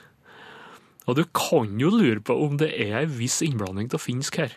Og 1.04 1.18
du 1.18 1.24
kan 1.36 1.76
jo 1.80 1.90
lure 1.92 2.22
på 2.24 2.36
om 2.46 2.56
det 2.60 2.70
er 2.80 3.02
en 3.02 3.12
viss 3.18 3.42
innblanding 3.44 3.90
av 3.92 4.00
finsk 4.00 4.38
her, 4.40 4.54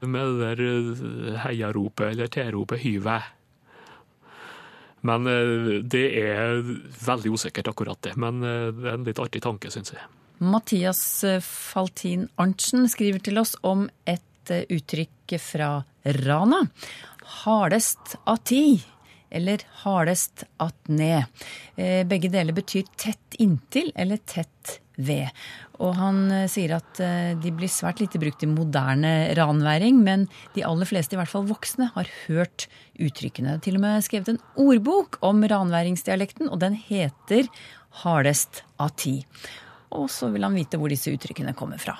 med 0.00 0.40
det 0.40 0.54
der 0.56 1.42
heiaropet 1.44 2.14
eller 2.14 2.32
tilropet 2.32 2.80
'hyve'. 2.80 3.20
Men 5.06 5.24
det 5.88 6.06
er 6.20 6.60
veldig 7.04 7.34
usikkert, 7.36 7.70
akkurat 7.72 8.00
det. 8.04 8.16
Men 8.20 8.42
det 8.42 8.84
er 8.84 8.96
en 8.98 9.06
litt 9.06 9.20
artig 9.22 9.40
tanke, 9.44 9.70
syns 9.72 9.94
jeg. 9.94 10.02
Mathias 10.40 11.00
Faltin 11.44 12.26
Arntzen 12.40 12.88
skriver 12.88 13.20
til 13.24 13.40
oss 13.40 13.54
om 13.66 13.86
et 14.08 14.52
eh, 14.52 14.64
uttrykk 14.72 15.36
fra 15.40 15.70
Rana. 16.24 16.62
Hardest 17.42 18.16
av 18.28 18.40
ti. 18.48 18.80
Eller 19.30 19.62
hardest 19.84 20.44
at 20.60 20.88
ned. 20.90 21.28
begge 22.10 22.32
deler 22.32 22.56
betyr 22.56 22.88
tett 22.98 23.36
inntil 23.38 23.92
eller 23.94 24.18
tett 24.26 24.80
ved. 25.06 25.30
Og 25.80 25.94
han 25.98 26.22
eh, 26.34 26.46
sier 26.50 26.76
at 26.76 27.00
eh, 27.02 27.32
de 27.40 27.52
blir 27.56 27.70
svært 27.70 28.02
lite 28.02 28.20
brukt 28.22 28.44
i 28.44 28.50
moderne 28.50 29.32
ranværing, 29.38 30.02
men 30.04 30.26
de 30.56 30.64
aller 30.66 30.88
fleste, 30.88 31.16
i 31.16 31.20
hvert 31.20 31.32
fall 31.32 31.48
voksne, 31.48 31.90
har 31.96 32.10
hørt 32.26 32.68
uttrykkene. 33.00 33.58
Til 33.64 33.80
og 33.80 33.84
med 33.86 34.06
skrevet 34.06 34.34
en 34.34 34.42
ordbok 34.60 35.20
om 35.26 35.42
ranværingsdialekten, 35.50 36.50
og 36.50 36.62
den 36.64 36.78
heter 36.78 37.50
Hardest 38.04 38.62
av 38.78 38.94
ti. 39.00 39.20
Og 39.96 40.06
så 40.12 40.30
vil 40.30 40.46
han 40.46 40.54
vite 40.54 40.78
hvor 40.78 40.92
disse 40.92 41.10
uttrykkene 41.10 41.56
kommer 41.58 41.80
fra. 41.82 41.96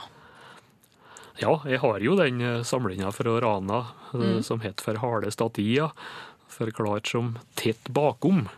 Ja, 1.40 1.56
jeg 1.64 1.80
har 1.80 2.02
jo 2.04 2.14
den 2.18 2.42
samlinga 2.68 3.10
fra 3.16 3.38
Rana 3.40 3.78
mm. 4.12 4.42
som 4.44 4.60
het 4.60 4.82
For 4.84 4.98
hardest 5.00 5.40
av 5.40 5.54
tida 5.56 5.88
forklart 6.50 7.06
som 7.06 7.38
tett 7.54 7.88
bakom, 7.88 8.38
eh, 8.38 8.48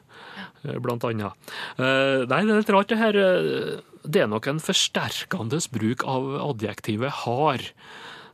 blant 0.62 1.04
annet. 1.08 1.50
Eh, 1.76 2.22
nei, 2.28 2.42
det 2.44 2.54
er 2.54 2.60
litt 2.60 2.72
rart 2.74 2.92
det 2.92 3.00
her. 3.00 3.18
Eh, 3.18 3.82
det 4.02 4.24
er 4.24 4.30
nok 4.30 4.48
en 4.50 4.62
forsterkende 4.62 5.60
bruk 5.74 6.06
av 6.08 6.32
adjektivet 6.52 7.22
hard. 7.24 7.68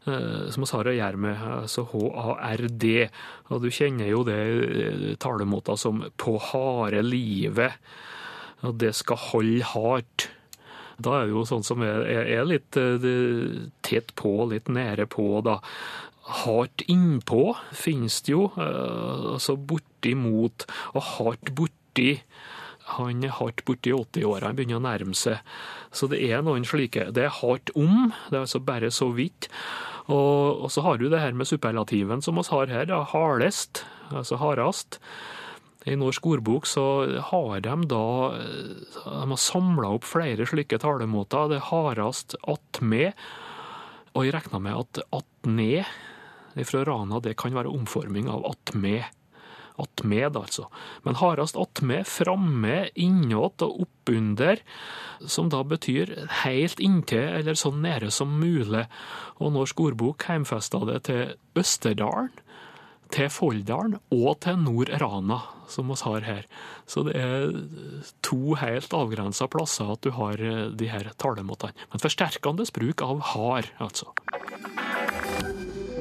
Som 0.09 0.65
vi 0.65 0.69
har 0.71 0.89
å 0.89 0.93
gjøre 0.95 1.19
med, 1.21 1.41
altså 1.53 1.83
H-A-R-D. 1.91 3.11
Og 3.53 3.59
du 3.61 3.67
kjenner 3.69 4.09
jo 4.09 4.23
det 4.25 5.19
talemåta 5.21 5.77
som 5.77 6.01
'på 6.17 6.39
harde 6.41 7.03
livet'. 7.05 7.77
Og 8.65 8.79
det 8.79 8.95
skal 8.95 9.21
holde 9.21 9.63
hardt. 9.63 10.31
Da 10.97 11.21
er 11.21 11.27
det 11.27 11.35
jo 11.35 11.45
sånn 11.45 11.63
som 11.63 11.83
er, 11.83 12.09
er 12.09 12.49
litt 12.49 12.73
tett 13.83 14.15
på, 14.15 14.49
litt 14.49 14.73
nære 14.73 15.05
på, 15.07 15.43
da 15.45 15.61
hardt 16.29 16.85
innpå 16.89 17.43
finnes 17.77 18.21
det 18.27 18.35
jo, 18.35 18.49
eh, 18.61 19.33
altså 19.35 19.57
bortimot, 19.57 20.67
og 20.95 21.07
hardt 21.15 21.53
borti. 21.99 22.23
Han 22.97 23.21
er 23.23 23.35
hardt 23.37 23.65
borti 23.69 23.93
80-åra, 23.93 24.49
han 24.49 24.57
begynner 24.57 24.79
å 24.79 24.85
nærme 24.87 25.15
seg. 25.15 25.43
Så 25.93 26.09
det 26.09 26.23
er 26.25 26.43
noen 26.43 26.65
slike. 26.65 27.11
Det 27.13 27.27
er 27.27 27.35
hardt 27.43 27.71
om, 27.77 28.15
det 28.31 28.39
er 28.39 28.47
altså 28.47 28.61
bare 28.65 28.91
så 28.91 29.11
vidt. 29.13 29.51
Og, 30.09 30.65
og 30.65 30.71
så 30.73 30.81
har 30.87 30.97
du 30.97 31.11
det 31.11 31.21
her 31.21 31.37
med 31.37 31.49
superlativen 31.49 32.23
som 32.25 32.39
vi 32.39 32.47
har 32.49 32.73
her, 32.73 32.87
da, 32.89 33.03
hardest, 33.05 33.85
altså 34.09 34.39
hardest. 34.41 35.03
I 35.85 35.97
Norsk 35.97 36.25
ordbok 36.27 36.67
så 36.67 36.85
har 37.31 37.61
de 37.65 37.75
da 37.89 38.07
de 38.35 39.21
har 39.31 39.41
samla 39.41 39.93
opp 39.97 40.09
flere 40.09 40.49
slike 40.49 40.81
talemåter. 40.81 41.53
Det 41.53 41.61
er 41.61 41.69
hardest 41.69 42.37
attmed. 42.49 43.13
Og 44.17 44.25
jeg 44.25 44.35
regner 44.35 44.65
med 44.65 44.81
at 44.81 45.05
attned 45.21 46.65
fra 46.67 46.83
Rana 46.89 47.21
det 47.23 47.37
kan 47.39 47.55
være 47.55 47.71
omforming 47.71 48.33
av 48.33 48.49
attmed. 48.49 49.05
Attmed, 49.79 50.37
altså. 50.37 50.67
Men 51.05 51.19
hardest 51.21 51.59
attmed, 51.59 52.07
framme, 52.11 52.89
innåt 52.99 53.63
og 53.63 53.85
oppunder, 53.85 54.63
som 55.27 55.51
da 55.53 55.63
betyr 55.67 56.15
helt 56.43 56.83
inntil 56.83 57.39
eller 57.41 57.59
så 57.59 57.71
nære 57.75 58.11
som 58.15 58.35
mulig. 58.41 58.87
Og 59.39 59.55
Norsk 59.55 59.81
ordbok 59.87 60.27
heimfesta 60.29 60.83
det 60.89 61.03
til 61.09 61.37
Østerdalen, 61.59 62.35
til 63.15 63.31
Folldalen 63.33 63.97
og 64.13 64.41
til 64.45 64.59
Nord-Rana, 64.61 65.39
som 65.73 65.89
vi 65.89 65.97
har 66.03 66.27
her. 66.27 66.49
Så 66.85 67.07
det 67.07 67.17
er 67.17 67.55
to 68.27 68.59
helt 68.61 68.93
avgrensa 68.93 69.49
plasser 69.49 69.95
at 69.95 70.05
du 70.05 70.11
har 70.17 70.37
de 70.37 70.91
her 70.91 71.13
talemåtene. 71.17 71.73
Men 71.93 72.03
forsterkende 72.05 72.69
bruk 72.75 73.05
av 73.07 73.23
har, 73.33 73.71
altså. 73.81 74.13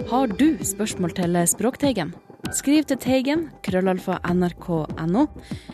Har 0.08 0.28
du 0.40 0.58
spørsmål 0.64 1.16
til 1.16 1.44
Språkteigen? 1.48 2.16
Skriv 2.56 2.86
til 2.88 3.00
Teigen, 3.02 3.42
krøllalfa 3.66 4.22
nrk.no, 4.32 5.26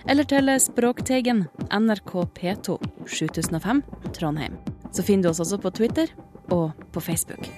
eller 0.10 0.26
til 0.26 0.50
Språkteigen, 0.58 1.44
NRK 1.70 2.14
P2, 2.34 2.78
7005, 3.06 3.84
Trondheim. 4.16 4.56
Så 4.94 5.06
finner 5.06 5.28
du 5.28 5.30
oss 5.34 5.42
også 5.44 5.60
på 5.62 5.74
Twitter 5.78 6.10
og 6.50 6.72
på 6.94 7.04
Facebook. 7.04 7.50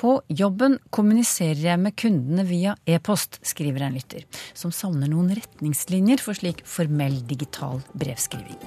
På 0.00 0.16
jobben 0.32 0.78
kommuniserer 0.90 1.60
jeg 1.60 1.78
med 1.78 1.94
kundene 2.00 2.46
via 2.48 2.74
e-post, 2.88 3.38
skriver 3.46 3.84
en 3.84 3.98
lytter, 3.98 4.24
som 4.56 4.72
savner 4.74 5.12
noen 5.12 5.34
retningslinjer 5.36 6.24
for 6.24 6.34
slik 6.38 6.64
formell 6.64 7.20
digital 7.28 7.84
brevskriving. 7.92 8.58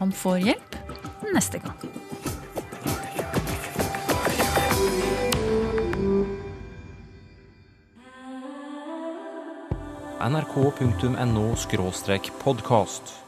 Han 0.00 0.14
får 0.16 0.46
hjelp 0.48 0.78
neste 1.36 1.60
gang. 1.62 1.76
nrk.no 10.20 11.56
podkast. 12.32 13.27